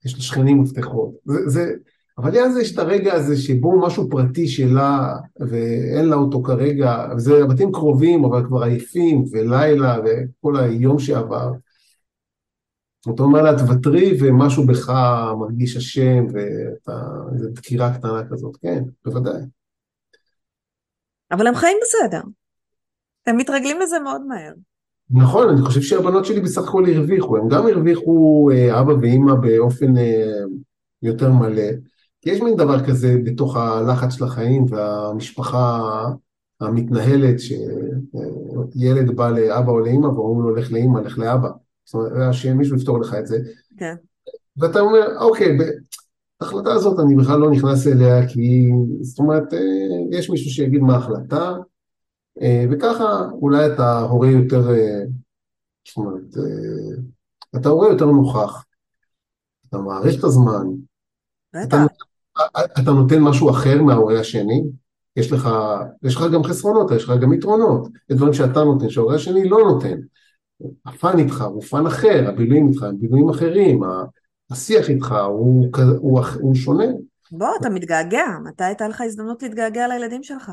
יש 0.04 0.14
לשכנים 0.18 0.62
מפתחות, 0.62 1.10
זה, 1.24 1.48
זה, 1.48 1.74
אבל 2.18 2.52
זה 2.52 2.60
יש 2.60 2.74
את 2.74 2.78
הרגע 2.78 3.14
הזה 3.14 3.36
שבו 3.36 3.80
משהו 3.80 4.10
פרטי 4.10 4.48
שלה 4.48 5.16
ואין 5.40 6.04
לה 6.04 6.16
אותו 6.16 6.42
כרגע, 6.42 7.06
וזה 7.16 7.44
בתים 7.44 7.72
קרובים 7.72 8.24
אבל 8.24 8.46
כבר 8.46 8.62
עייפים 8.62 9.24
ולילה 9.32 9.96
וכל 10.04 10.56
היום 10.56 10.98
שעבר. 10.98 11.52
אתה 13.14 13.22
אומר 13.22 13.42
לה 13.42 13.58
תוותרי 13.58 14.16
ומשהו 14.20 14.66
בך 14.66 14.92
מרגיש 15.38 15.76
אשם 15.76 16.26
ואיזו 16.32 17.48
דקירה 17.52 17.98
קטנה 17.98 18.22
כזאת, 18.30 18.56
כן, 18.56 18.84
בוודאי. 19.04 19.42
אבל 21.30 21.46
הם 21.46 21.54
חיים 21.54 21.78
בסדר. 21.82 22.20
הם 23.26 23.36
מתרגלים 23.36 23.80
לזה 23.80 23.98
מאוד 23.98 24.22
מהר. 24.26 24.52
נכון, 25.10 25.48
אני 25.48 25.62
חושב 25.62 25.80
שהבנות 25.82 26.24
שלי 26.24 26.40
בסך 26.40 26.68
הכל 26.68 26.84
הרוויחו, 26.86 27.36
הם 27.36 27.48
גם 27.48 27.66
הרוויחו 27.66 28.50
אה, 28.52 28.80
אבא 28.80 28.92
ואימא 28.92 29.34
באופן 29.34 29.96
אה, 29.96 30.30
יותר 31.02 31.32
מלא. 31.32 31.62
כי 32.24 32.30
יש 32.30 32.40
מין 32.40 32.56
דבר 32.56 32.86
כזה 32.86 33.16
בתוך 33.24 33.56
הלחץ 33.56 34.12
של 34.12 34.24
החיים 34.24 34.64
והמשפחה 34.68 35.80
המתנהלת, 36.60 37.36
שילד 37.40 39.16
בא 39.16 39.30
לאבא 39.30 39.72
או 39.72 39.80
לאימא 39.80 40.06
ואומרים 40.06 40.40
לו 40.40 40.54
לך 40.54 40.72
לאימא, 40.72 40.98
לך 40.98 41.18
לאבא. 41.18 41.48
זאת 41.84 41.94
אומרת, 41.94 42.34
שמישהו 42.34 42.76
יפתור 42.76 43.00
לך 43.00 43.14
את 43.14 43.26
זה. 43.26 43.38
כן. 43.76 43.94
ואתה 44.56 44.80
אומר, 44.80 45.18
אוקיי, 45.20 45.56
ההחלטה 46.40 46.72
הזאת 46.72 46.98
אני 47.00 47.14
בכלל 47.16 47.40
לא 47.40 47.50
נכנס 47.50 47.86
אליה, 47.86 48.28
כי 48.28 48.70
זאת 49.02 49.18
אומרת, 49.18 49.54
אה, 49.54 49.58
יש 50.18 50.30
מישהו 50.30 50.50
שיגיד 50.50 50.80
מה 50.80 50.94
ההחלטה, 50.94 51.52
אה, 52.42 52.64
וככה 52.70 53.28
אולי 53.32 53.66
אתה 53.66 54.00
הורה 54.00 54.30
יותר, 54.30 54.70
אה, 54.70 55.02
זאת 55.88 55.96
אומרת, 55.96 56.36
אתה 57.56 57.68
הורה 57.68 57.88
יותר 57.88 58.06
נוכח, 58.06 58.64
אתה 59.68 59.78
מעריך 59.78 60.18
את 60.18 60.24
הזמן, 60.24 60.66
אתה, 61.64 61.86
אתה 62.58 62.90
נותן 62.90 63.20
משהו 63.20 63.50
אחר 63.50 63.82
מההורה 63.82 64.20
השני, 64.20 64.62
יש 65.16 65.32
לך, 65.32 65.48
יש 66.02 66.16
לך 66.16 66.22
גם 66.32 66.44
חסרונות, 66.44 66.90
יש 66.90 67.04
לך 67.04 67.12
גם 67.22 67.32
יתרונות, 67.32 67.88
יש 68.10 68.16
דברים 68.16 68.32
שאתה 68.32 68.64
נותן, 68.64 68.90
שההורה 68.90 69.14
השני 69.14 69.48
לא 69.48 69.58
נותן. 69.58 69.98
ה 70.86 70.94
fun 70.94 71.18
איתך 71.18 71.40
הוא 71.40 71.62
fun 71.62 71.86
אחר, 71.86 72.28
הבילויים 72.28 72.68
איתך 72.68 72.82
הם 72.82 72.98
בילויים 72.98 73.28
אחרים, 73.28 73.80
השיח 74.50 74.90
איתך 74.90 75.14
הוא, 75.28 75.68
הוא, 75.76 75.84
הוא, 75.98 76.20
הוא 76.40 76.54
שונה. 76.54 76.86
בוא, 77.32 77.48
אתה 77.60 77.70
מתגעגע, 77.70 78.26
מתי 78.44 78.64
הייתה 78.64 78.88
לך 78.88 79.00
הזדמנות 79.00 79.42
להתגעגע 79.42 79.88
לילדים 79.88 80.22
שלך? 80.22 80.50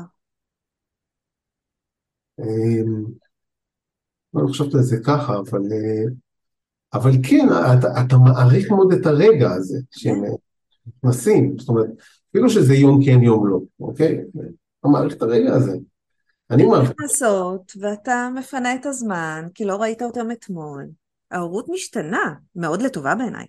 אמ, 2.40 3.04
לא 4.34 4.48
חשבתי 4.48 4.76
על 4.76 4.82
זה 4.82 4.96
ככה, 5.04 5.34
אבל, 5.38 5.62
אה, 5.72 6.04
אבל 6.94 7.10
כן, 7.22 7.46
אתה, 7.78 8.00
אתה 8.06 8.16
מעריך 8.16 8.70
מאוד 8.70 8.92
את 8.92 9.06
הרגע 9.06 9.50
הזה 9.50 9.78
שהם 9.90 10.22
כן. 10.26 10.32
נכנסים, 10.86 11.58
זאת 11.58 11.68
אומרת, 11.68 11.86
אפילו 12.30 12.50
שזה 12.50 12.74
יום 12.74 13.04
כן 13.04 13.22
יום 13.22 13.46
לא, 13.46 13.58
אוקיי? 13.80 14.18
את 15.12 15.22
הרגע 15.22 15.54
הזה. 15.54 15.76
אני 16.50 16.64
מעריך. 16.64 16.90
נכנסות, 16.90 17.72
ואתה 17.80 18.28
מפנה 18.34 18.74
את 18.74 18.86
הזמן, 18.86 19.46
כי 19.54 19.64
לא 19.64 19.76
ראית 19.76 20.02
אותם 20.02 20.30
אתמול. 20.30 20.86
ההורות 21.30 21.66
משתנה, 21.68 22.34
מאוד 22.56 22.82
לטובה 22.82 23.14
בעיניי. 23.14 23.46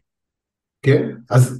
כן, 0.81 1.09
אז, 1.29 1.59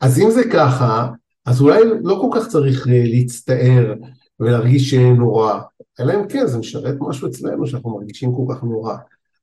אז 0.00 0.18
אם 0.18 0.30
זה 0.30 0.42
ככה, 0.52 1.08
אז 1.46 1.60
אולי 1.60 1.80
לא 2.02 2.18
כל 2.20 2.40
כך 2.40 2.48
צריך 2.48 2.88
אה, 2.88 3.02
להצטער 3.06 3.94
ולהרגיש 4.40 4.94
נורא, 4.94 5.60
אלא 6.00 6.14
אם 6.14 6.28
כן 6.28 6.46
זה 6.46 6.58
משרת 6.58 6.94
משהו 7.00 7.28
אצלנו 7.28 7.66
שאנחנו 7.66 7.90
מרגישים 7.98 8.32
כל 8.36 8.54
כך 8.54 8.62
נורא. 8.62 8.94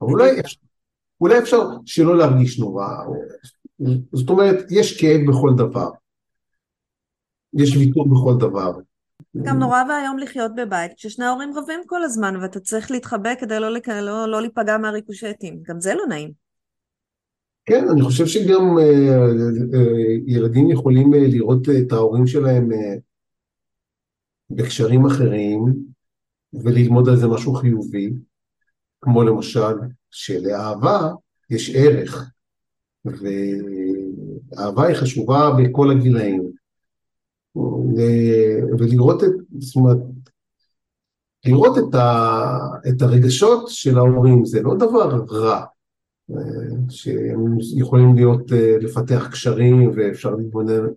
אבל 0.02 0.10
אולי, 0.10 0.32
אולי 1.22 1.39
אפשר 1.39 1.62
שלא 1.86 2.17
להרגיש 2.17 2.60
נורא, 2.60 2.88
זאת 4.12 4.30
אומרת, 4.30 4.65
יש 4.72 5.02
כאב 5.02 5.22
בכל 5.30 5.52
דבר. 5.58 5.89
יש 7.54 7.76
ויתור 7.76 8.08
בכל 8.10 8.34
דבר. 8.39 8.72
גם 9.44 9.60
נורא 9.60 9.84
ואיום 9.89 10.20
לחיות 10.20 10.52
בבית 10.56 10.91
כששני 10.98 11.26
ההורים 11.26 11.54
רבים 11.56 11.80
כל 11.86 12.04
הזמן 12.04 12.36
ואתה 12.41 12.60
צריך 12.60 12.91
להתחבא 12.91 13.36
כדי 13.36 13.60
לא, 13.60 13.70
לא, 14.02 14.28
לא 14.28 14.41
להיפגע 14.41 14.78
מהריקושטים, 14.78 15.60
גם 15.67 15.82
זה 15.82 15.94
לא 15.96 16.04
נעים. 16.10 16.32
כן, 17.65 17.89
אני 17.89 18.02
חושב 18.02 18.26
שגם 18.26 18.78
אה, 18.80 18.84
אה, 19.74 20.04
ילדים 20.28 20.72
יכולים 20.72 21.13
אה, 21.13 21.20
לראות 21.20 21.67
את 21.70 21.91
ההורים 21.91 22.28
שלהם 22.28 22.70
בקשרים 24.50 25.06
אחרים 25.06 25.65
וללמוד 26.54 27.10
על 27.10 27.15
זה 27.15 27.28
משהו 27.28 27.54
חיובי, 27.54 28.13
כמו 29.02 29.24
למשל 29.24 29.74
שלאהבה 30.12 31.10
יש 31.50 31.76
ערך, 31.76 32.32
ואהבה 33.06 34.88
היא 34.88 34.96
חשובה 34.96 35.52
בכל 35.58 35.92
הגילאים. 35.92 36.52
ולראות 38.80 39.24
את, 39.24 39.30
זאת 39.60 39.76
אומרת, 39.76 39.98
לראות 41.46 41.78
את, 41.78 41.96
ה, 41.96 42.58
את 42.90 43.02
הרגשות 43.02 43.64
של 43.68 43.98
ההורים 43.98 44.46
זה 44.46 44.62
לא 44.62 44.76
דבר 44.76 45.24
רע, 45.30 45.66
שהם 46.90 47.58
יכולים 47.78 48.16
להיות, 48.16 48.52
אה, 48.52 48.78
לפתח 48.82 49.30
קשרים 49.32 49.92
ואפשר 49.96 50.36
להתבונן. 50.36 50.84
אני 50.84 50.94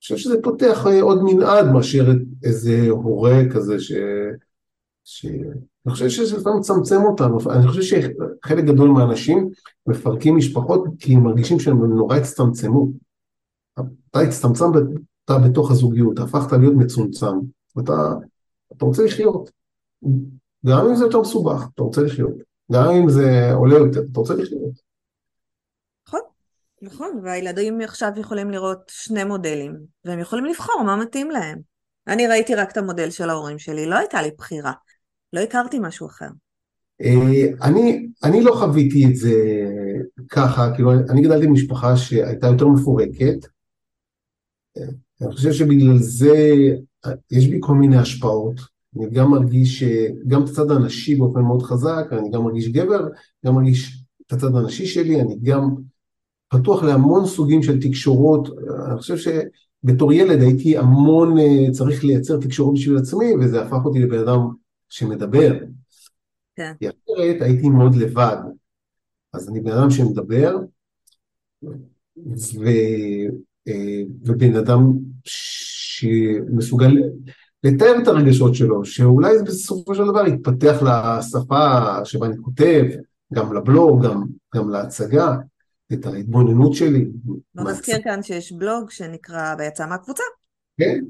חושב 0.00 0.16
שזה 0.16 0.42
פותח 0.42 0.86
אה, 0.86 1.02
עוד 1.02 1.18
מנעד 1.22 1.66
מאשר 1.72 2.04
איזה 2.44 2.88
הורה 2.88 3.38
כזה 3.54 3.80
ש... 3.80 3.92
ש... 5.04 5.26
אני 5.86 5.92
חושב 5.92 6.08
שזה 6.08 6.36
לפעמים 6.36 6.58
מצמצם 6.58 7.02
אותנו, 7.02 7.38
אני 7.50 7.68
חושב 7.68 7.82
שחלק 7.82 8.64
גדול 8.64 8.88
מהאנשים 8.88 9.50
מפרקים 9.86 10.36
משפחות 10.36 10.84
כי 10.98 11.14
הם 11.14 11.22
מרגישים 11.22 11.60
שהם 11.60 11.84
נורא 11.84 12.16
הצטמצמו. 12.16 12.88
אתה 14.10 14.20
הצטמצם, 14.20 14.64
אתה 15.24 15.38
בתוך 15.38 15.70
הזוגיות, 15.70 16.18
הפכת 16.18 16.52
להיות 16.52 16.74
מצומצם, 16.74 17.36
ואתה 17.76 18.12
אתה 18.76 18.84
רוצה 18.84 19.04
לחיות. 19.04 19.50
גם 20.66 20.86
אם 20.86 20.94
זה 20.94 21.04
יותר 21.04 21.20
מסובך, 21.20 21.66
אתה 21.74 21.82
רוצה 21.82 22.02
לחיות. 22.02 22.34
גם 22.72 22.90
אם 22.90 23.08
זה 23.08 23.52
עולה 23.52 23.74
יותר, 23.74 24.00
אתה 24.12 24.20
רוצה 24.20 24.34
לחיות. 24.34 24.70
נכון, 26.08 26.20
נכון, 26.82 27.20
והילדים 27.24 27.80
עכשיו 27.80 28.10
יכולים 28.16 28.50
לראות 28.50 28.78
שני 28.88 29.24
מודלים, 29.24 29.76
והם 30.04 30.18
יכולים 30.18 30.44
לבחור 30.44 30.82
מה 30.82 30.96
מתאים 30.96 31.30
להם. 31.30 31.58
אני 32.06 32.26
ראיתי 32.26 32.54
רק 32.54 32.70
את 32.72 32.76
המודל 32.76 33.10
של 33.10 33.30
ההורים 33.30 33.58
שלי, 33.58 33.86
לא 33.86 33.96
הייתה 33.96 34.22
לי 34.22 34.30
בחירה, 34.38 34.72
לא 35.34 35.40
הכרתי 35.40 35.78
משהו 35.78 36.06
אחר. 36.06 36.28
אה, 37.02 37.46
אני, 37.62 38.06
אני 38.24 38.40
לא 38.40 38.52
חוויתי 38.52 39.06
את 39.06 39.16
זה 39.16 39.34
ככה, 40.28 40.74
כאילו 40.74 40.92
אני 40.92 41.22
גדלתי 41.22 41.46
במשפחה 41.46 41.96
שהייתה 41.96 42.46
יותר 42.46 42.68
מפורקת, 42.68 43.46
אה, 44.76 44.82
אני 45.22 45.32
חושב 45.32 45.52
שבגלל 45.52 45.98
זה 45.98 46.50
יש 47.30 47.48
בי 47.48 47.58
כל 47.60 47.74
מיני 47.74 47.96
השפעות, 47.96 48.60
אני 48.96 49.10
גם 49.10 49.30
מרגיש, 49.30 49.82
גם 50.26 50.44
את 50.44 50.48
הצד 50.48 50.70
הנשי 50.70 51.14
באופן 51.14 51.40
מאוד 51.40 51.62
חזק, 51.62 52.06
אני 52.12 52.30
גם 52.30 52.42
מרגיש 52.42 52.68
גבר, 52.68 53.08
גם 53.46 53.54
מרגיש 53.54 54.04
את 54.26 54.32
הצד 54.32 54.56
הנשי 54.56 54.86
שלי, 54.86 55.20
אני 55.20 55.38
גם 55.42 55.74
פתוח 56.48 56.82
להמון 56.82 57.26
סוגים 57.26 57.62
של 57.62 57.80
תקשורות, 57.80 58.48
אני 58.88 58.98
חושב 58.98 59.16
שבתור 59.16 60.12
ילד 60.12 60.40
הייתי 60.40 60.78
המון 60.78 61.38
אה, 61.38 61.72
צריך 61.72 62.04
לייצר 62.04 62.40
תקשורות 62.40 62.74
בשביל 62.74 62.96
עצמי, 62.96 63.34
וזה 63.40 63.62
הפך 63.62 63.84
אותי 63.84 63.98
לבן 63.98 64.18
אדם 64.18 64.63
שמדבר. 64.88 65.58
כן. 66.56 66.72
כי 66.78 66.88
אחרת 66.88 67.42
הייתי 67.42 67.68
מאוד 67.68 67.94
לבד. 67.94 68.36
אז 69.32 69.48
אני 69.48 69.60
בן 69.60 69.72
אדם 69.72 69.90
שמדבר, 69.90 70.56
ו, 72.58 72.68
אה, 73.68 74.02
ובן 74.22 74.56
אדם 74.56 74.92
שמסוגל 75.24 76.92
לתאר 77.64 77.94
את 78.02 78.08
הרגשות 78.08 78.54
שלו, 78.54 78.84
שאולי 78.84 79.34
בסופו 79.46 79.94
של 79.94 80.02
דבר 80.10 80.26
יתפתח 80.26 80.82
לשפה 80.82 82.04
שבה 82.04 82.26
אני 82.26 82.36
כותב, 82.42 82.84
גם 83.32 83.54
לבלוג, 83.54 84.06
גם, 84.06 84.24
גם 84.54 84.70
להצגה, 84.70 85.34
את 85.92 86.06
ההתבוננות 86.06 86.74
שלי. 86.74 87.06
בוא 87.54 87.70
נזכיר 87.70 87.96
כאן 88.04 88.22
שיש 88.22 88.52
בלוג 88.52 88.90
שנקרא 88.90 89.54
ויצא 89.58 89.86
מהקבוצה. 89.86 90.22
כן, 90.78 91.00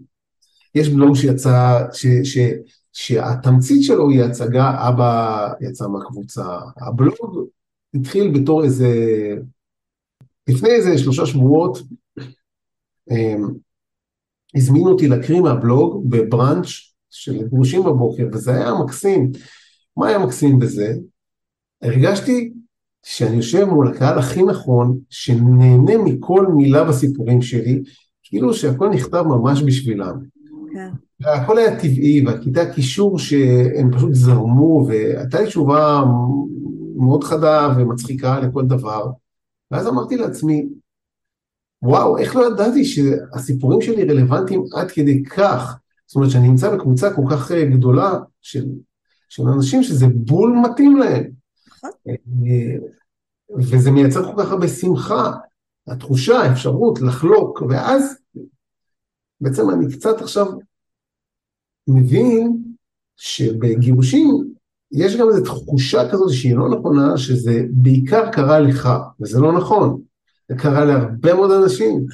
יש 0.75 0.89
בלוג 0.89 1.17
שיצא, 1.17 1.85
ש, 1.93 2.07
ש, 2.07 2.39
שהתמצית 2.95 3.83
שלו 3.83 4.11
היא 4.11 4.23
הצגה 4.23 4.89
אבא 4.89 5.49
יצא 5.61 5.89
מהקבוצה. 5.89 6.59
הבלוג 6.77 7.49
התחיל 7.95 8.41
בתור 8.41 8.65
איזה, 8.65 8.89
לפני 10.49 10.69
איזה 10.69 10.99
שלושה 10.99 11.27
שבועות, 11.27 11.79
אמ, 13.11 13.49
הזמינו 14.55 14.91
אותי 14.91 15.09
להקריא 15.09 15.41
מהבלוג 15.41 16.11
בבראנץ' 16.11 16.67
של 17.11 17.49
גרושים 17.49 17.83
בבוקר, 17.83 18.27
וזה 18.33 18.55
היה 18.55 18.75
מקסים. 18.85 19.33
מה 19.97 20.09
היה 20.09 20.19
מקסים 20.19 20.59
בזה? 20.59 20.95
הרגשתי 21.83 22.53
שאני 23.03 23.37
יושב 23.37 23.65
מול 23.65 23.89
הקהל 23.89 24.19
הכי 24.19 24.43
נכון, 24.43 24.99
שנהנה 25.11 25.99
מכל 26.05 26.47
מילה 26.57 26.85
בסיפורים 26.85 27.43
שלי, 27.43 27.83
כאילו 28.23 28.55
שהכל 28.55 28.89
נכתב 28.89 29.23
ממש 29.23 29.63
בשבילם. 29.63 30.15
כן. 30.73 30.91
הכל 31.25 31.59
היה 31.59 31.81
טבעי, 31.81 32.25
והכיתה 32.27 32.63
הקישור 32.63 33.19
שהם 33.19 33.91
פשוט 33.97 34.15
זרמו, 34.15 34.87
והייתה 34.89 35.41
לי 35.41 35.47
תשובה 35.47 36.05
מאוד 36.97 37.25
חדה 37.25 37.69
ומצחיקה 37.77 38.41
לכל 38.41 38.65
דבר. 38.67 39.11
ואז 39.71 39.89
אמרתי 39.89 40.17
לעצמי, 40.17 40.69
וואו, 41.83 42.19
איך 42.19 42.37
לא 42.37 42.47
ידעתי 42.47 42.85
שהסיפורים 42.85 43.81
שלי 43.81 44.05
רלוונטיים 44.05 44.65
עד 44.75 44.91
כדי 44.91 45.23
כך? 45.25 45.79
זאת 46.07 46.17
אומרת 46.17 46.31
שאני 46.31 46.49
נמצא 46.49 46.77
בקבוצה 46.77 47.15
כל 47.15 47.23
כך 47.31 47.53
אה, 47.53 47.65
גדולה 47.65 48.13
של, 48.43 48.67
של 49.29 49.43
אנשים 49.43 49.83
שזה 49.83 50.07
בול 50.15 50.57
מתאים 50.65 50.97
להם. 50.97 51.31
נכון. 51.69 51.91
אה, 52.09 52.77
וזה 53.57 53.91
מייצר 53.91 54.35
כל 54.35 54.43
כך 54.43 54.51
הרבה 54.51 54.69
שמחה, 54.69 55.33
התחושה, 55.87 56.37
האפשרות 56.39 57.01
לחלוק, 57.01 57.63
ואז 57.69 58.17
בעצם 59.41 59.71
אני 59.71 59.93
קצת 59.93 60.23
עכשיו 60.23 60.47
מבין 61.89 62.63
שבגירושים 63.17 64.55
יש 64.93 65.17
גם 65.17 65.29
איזו 65.29 65.45
תחושה 65.45 66.09
כזאת 66.13 66.33
שהיא 66.33 66.57
לא 66.57 66.79
נכונה, 66.79 67.19
שזה 67.19 67.63
בעיקר 67.71 68.31
קרה 68.31 68.61
לך, 68.61 68.89
וזה 69.21 69.41
לא 69.41 69.53
נכון. 69.53 70.01
זה 70.49 70.55
קרה 70.55 70.85
להרבה 70.85 71.35
מאוד 71.35 71.51
אנשים. 71.51 72.07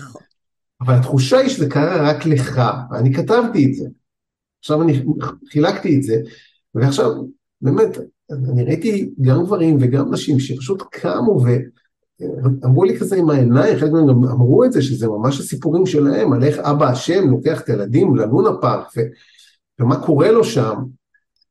אבל 0.80 0.94
התחושה 0.94 1.38
היא 1.38 1.48
שזה 1.48 1.68
קרה 1.68 2.10
רק 2.10 2.26
לך, 2.26 2.62
ואני 2.90 3.14
כתבתי 3.14 3.66
את 3.66 3.74
זה. 3.74 3.88
עכשיו 4.58 4.82
אני 4.82 5.02
חילקתי 5.50 5.96
את 5.96 6.02
זה, 6.02 6.16
ועכשיו, 6.74 7.10
באמת, 7.60 7.98
אני 8.30 8.64
ראיתי 8.64 9.10
גם 9.20 9.44
גברים 9.44 9.76
וגם 9.80 10.12
נשים 10.12 10.40
שפשוט 10.40 10.82
קמו 10.90 11.40
ואמרו 12.20 12.84
לי 12.84 12.98
כזה 12.98 13.16
עם 13.16 13.30
העיניים, 13.30 13.78
חלק 13.78 13.92
מהם 13.92 14.06
גם 14.06 14.24
אמרו 14.24 14.64
את 14.64 14.72
זה, 14.72 14.82
שזה 14.82 15.08
ממש 15.08 15.40
הסיפורים 15.40 15.86
שלהם, 15.86 16.32
על 16.32 16.44
איך 16.44 16.58
אבא 16.58 16.88
השם 16.88 17.30
לוקח 17.30 17.60
את 17.60 17.68
הילדים 17.68 18.16
ללונה 18.16 18.50
פארק, 18.60 18.86
ו, 18.96 19.00
ומה 19.80 20.06
קורה 20.06 20.30
לו 20.30 20.44
שם. 20.44 20.74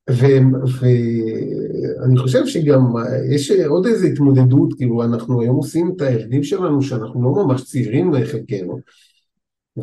ואני 0.10 2.18
חושב 2.18 2.46
שגם 2.46 2.82
יש 3.32 3.52
עוד 3.52 3.86
איזו 3.86 4.08
התמודדות, 4.08 4.74
כאילו 4.74 5.04
אנחנו 5.04 5.42
היום 5.42 5.56
עושים 5.56 5.94
את 5.96 6.02
הילדים 6.02 6.44
שלנו 6.44 6.82
שאנחנו 6.82 7.24
לא 7.24 7.46
ממש 7.46 7.64
צעירים 7.64 8.14
לחלקנו, 8.14 8.80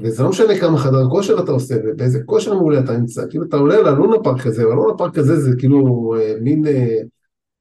וזה 0.02 0.22
לא 0.22 0.28
משנה 0.28 0.58
כמה 0.60 0.78
חדר 0.78 1.08
כושר 1.10 1.40
אתה 1.40 1.52
עושה 1.52 1.74
ובאיזה 1.84 2.20
כושר 2.26 2.54
מעולה 2.54 2.80
אתה 2.80 2.96
נמצא, 2.96 3.22
כאילו 3.30 3.44
אתה 3.44 3.56
עולה 3.56 3.82
ללונה 3.82 4.16
פארק 4.24 4.46
הזה, 4.46 4.68
והלונה 4.68 4.98
פארק 4.98 5.18
הזה 5.18 5.40
זה 5.40 5.50
כאילו 5.58 6.14
אה, 6.18 6.34
מין 6.40 6.66
אה, 6.66 6.98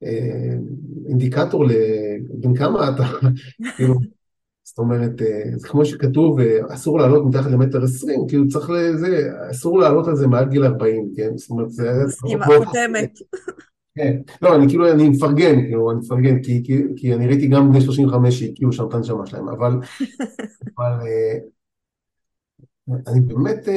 אה, 0.03 0.55
אינדיקטור 1.07 1.65
לבין 1.65 2.55
כמה 2.55 2.89
אתה, 2.89 3.03
כאילו 3.77 3.95
זאת 4.67 4.77
אומרת, 4.77 5.21
אה, 5.21 5.43
זה 5.55 5.67
כמו 5.67 5.85
שכתוב, 5.85 6.39
אה, 6.39 6.59
אסור 6.69 6.99
לעלות 6.99 7.25
מתחת 7.25 7.51
למטר 7.51 7.83
עשרים, 7.83 8.19
כאילו 8.27 8.47
צריך 8.47 8.69
לזה, 8.69 9.29
אסור 9.51 9.79
לעלות 9.79 10.07
על 10.07 10.15
זה 10.15 10.27
מעל 10.27 10.49
גיל 10.49 10.63
ארבעים, 10.63 11.11
כן? 11.15 11.37
זאת 11.37 11.49
אומרת, 11.49 11.71
זה... 11.71 11.91
עם 12.27 12.41
החותמת. 12.41 13.19
כן, 13.95 14.17
לא, 14.41 14.55
אני 14.55 14.67
כאילו, 14.69 14.91
אני 14.91 15.09
מפרגן, 15.09 15.61
כאילו, 15.61 15.91
אני 15.91 15.99
מפרגן, 15.99 16.43
כי, 16.43 16.63
כי, 16.63 16.83
כי 16.95 17.13
אני 17.13 17.27
ראיתי 17.27 17.47
גם 17.47 17.69
בני 17.71 17.81
35 17.81 18.39
שהקיאו 18.39 18.71
שם 18.71 18.87
את 18.87 18.93
הנשמה 18.93 19.25
שלהם, 19.25 19.49
אבל, 19.49 19.71
אבל 20.77 21.07
אה, 21.07 21.37
אני 23.07 23.19
באמת, 23.21 23.69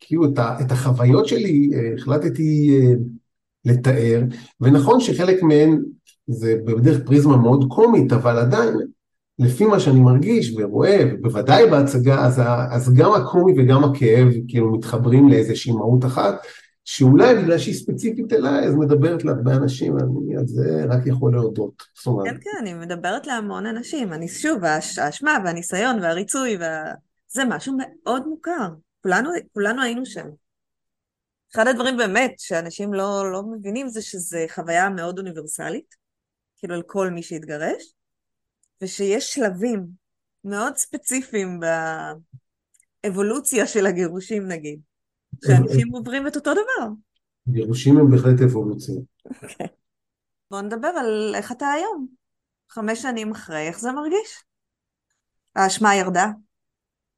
כאילו, 0.00 0.24
את, 0.24 0.38
את 0.38 0.70
החוויות 0.70 1.26
שלי 1.26 1.70
החלטתי 1.94 2.80
לתאר, 3.64 4.22
ונכון 4.60 5.00
שחלק 5.00 5.42
מהן 5.42 5.82
זה 6.30 6.54
בדרך 6.64 7.06
פריזמה 7.06 7.36
מאוד 7.36 7.64
קומית, 7.68 8.12
אבל 8.12 8.38
עדיין, 8.38 8.74
לפי 9.38 9.64
מה 9.64 9.80
שאני 9.80 10.00
מרגיש 10.00 10.54
ורואה, 10.56 10.98
ובוודאי 11.12 11.70
בהצגה, 11.70 12.24
אז, 12.26 12.40
אז 12.70 12.94
גם 12.94 13.12
הקומי 13.12 13.52
וגם 13.58 13.84
הכאב 13.84 14.28
כאילו 14.48 14.72
מתחברים 14.72 15.28
לאיזושהי 15.28 15.72
מהות 15.72 16.04
אחת, 16.04 16.34
שאולי 16.84 17.34
בגלל 17.34 17.58
שהיא 17.58 17.74
ספציפית 17.74 18.32
אליי, 18.32 18.66
אז 18.66 18.74
מדברת 18.74 19.24
להרבה 19.24 19.54
אנשים, 19.54 19.98
אני 19.98 20.36
על 20.36 20.46
זה 20.46 20.84
רק 20.88 21.06
יכול 21.06 21.32
להודות. 21.32 21.82
כן, 22.04 22.36
כן, 22.40 22.50
אני 22.60 22.74
מדברת 22.74 23.26
להמון 23.26 23.66
אנשים. 23.66 24.12
אני 24.12 24.28
שוב, 24.28 24.64
האשמה 24.98 25.38
והניסיון 25.44 26.02
והריצוי, 26.02 26.56
וה... 26.56 26.92
זה 27.32 27.42
משהו 27.44 27.76
מאוד 27.78 28.26
מוכר. 28.26 28.68
כולנו, 29.02 29.30
כולנו 29.52 29.82
היינו 29.82 30.06
שם. 30.06 30.26
אחד 31.54 31.66
הדברים 31.66 31.96
באמת 31.96 32.34
שאנשים 32.38 32.94
לא, 32.94 33.32
לא 33.32 33.42
מבינים 33.42 33.88
זה 33.88 34.02
שזה 34.02 34.46
חוויה 34.54 34.90
מאוד 34.90 35.18
אוניברסלית, 35.18 35.94
כאילו 36.60 36.74
על 36.74 36.82
כל 36.82 37.10
מי 37.10 37.22
שהתגרש, 37.22 37.94
ושיש 38.82 39.34
שלבים 39.34 39.86
מאוד 40.44 40.76
ספציפיים 40.76 41.60
באבולוציה 43.04 43.66
של 43.66 43.86
הגירושים 43.86 44.48
נגיד, 44.48 44.80
שאנשים 45.44 45.88
עוברים 45.92 46.26
את 46.26 46.36
אותו 46.36 46.52
דבר. 46.52 46.88
גירושים 47.48 47.98
הם 47.98 48.10
בהחלט 48.10 48.40
אבולוציה. 48.40 48.94
אוקיי. 49.26 49.66
בוא 50.50 50.60
נדבר 50.60 50.88
על 50.88 51.34
איך 51.34 51.52
אתה 51.52 51.66
היום, 51.66 52.06
חמש 52.70 53.02
שנים 53.02 53.30
אחרי, 53.30 53.68
איך 53.68 53.80
זה 53.80 53.92
מרגיש? 53.92 54.44
האשמה 55.56 55.96
ירדה? 55.96 56.26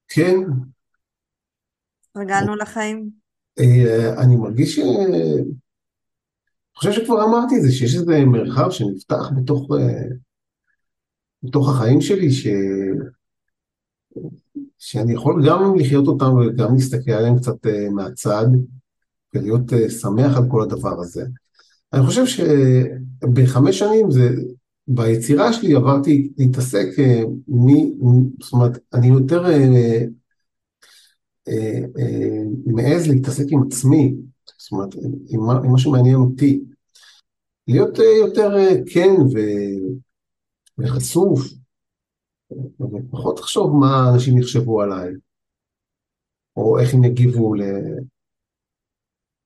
כן. 0.08 0.36
רגלנו 2.16 2.56
לחיים? 2.56 3.10
אה, 3.58 4.22
אני 4.24 4.36
מרגיש 4.36 4.76
ש... 4.76 4.80
חושב 6.76 6.92
שכבר 6.92 7.24
אמרתי 7.24 7.56
את 7.56 7.62
זה, 7.62 7.72
שיש 7.72 7.94
איזה 7.94 8.24
מרחב 8.24 8.70
שנפתח 8.70 9.30
בתוך, 9.36 9.68
אה, 9.78 10.04
בתוך 11.42 11.68
החיים 11.68 12.00
שלי, 12.00 12.32
ש... 12.32 12.46
שאני 14.78 15.12
יכול 15.12 15.48
גם 15.48 15.74
לחיות 15.78 16.06
אותם 16.06 16.34
וגם 16.34 16.74
להסתכל 16.74 17.10
עליהם 17.10 17.38
קצת 17.38 17.66
אה, 17.66 17.90
מהצד, 17.90 18.46
ולהיות 19.34 19.72
אה, 19.72 19.90
שמח 19.90 20.36
על 20.36 20.42
כל 20.50 20.62
הדבר 20.62 21.00
הזה. 21.00 21.24
אני 21.92 22.06
חושב 22.06 22.26
שבחמש 22.26 23.78
שנים 23.78 24.10
זה, 24.10 24.28
ביצירה 24.88 25.52
שלי 25.52 25.74
עברתי 25.74 26.32
להתעסק, 26.38 26.86
מ, 27.48 27.68
זאת 28.40 28.52
אומרת, 28.52 28.78
אני 28.94 29.06
יותר 29.06 29.44
מעז 32.66 33.08
להתעסק 33.08 33.44
עם 33.48 33.62
עצמי, 33.62 34.14
זאת 34.58 34.72
אומרת, 34.72 34.94
עם 35.64 35.72
מה 35.72 35.78
שמעניין 35.78 36.16
אותי. 36.16 36.60
להיות 37.68 37.98
יותר 37.98 38.50
כן 38.92 39.10
ו... 39.34 39.38
וחשוף, 40.78 41.40
ופחות 42.80 43.40
לחשוב 43.40 43.76
מה 43.80 44.10
אנשים 44.14 44.38
יחשבו 44.38 44.82
עליי, 44.82 45.12
או 46.56 46.78
איך 46.78 46.94
הם 46.94 47.04
יגיבו 47.04 47.54
ל... 47.54 47.62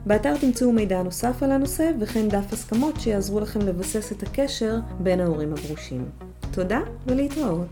באתר 0.07 0.37
תמצאו 0.37 0.72
מידע 0.72 1.03
נוסף 1.03 1.43
על 1.43 1.53
הנושא 1.53 1.91
וכן 2.01 2.28
דף 2.28 2.53
הסכמות 2.53 3.01
שיעזרו 3.01 3.41
לכם 3.41 3.61
לבסס 3.61 4.12
את 4.12 4.22
הקשר 4.22 4.78
בין 5.01 5.20
ההורים 5.20 5.53
הגרושים. 5.53 6.05
תודה 6.51 6.80
ולהתראות. 7.07 7.64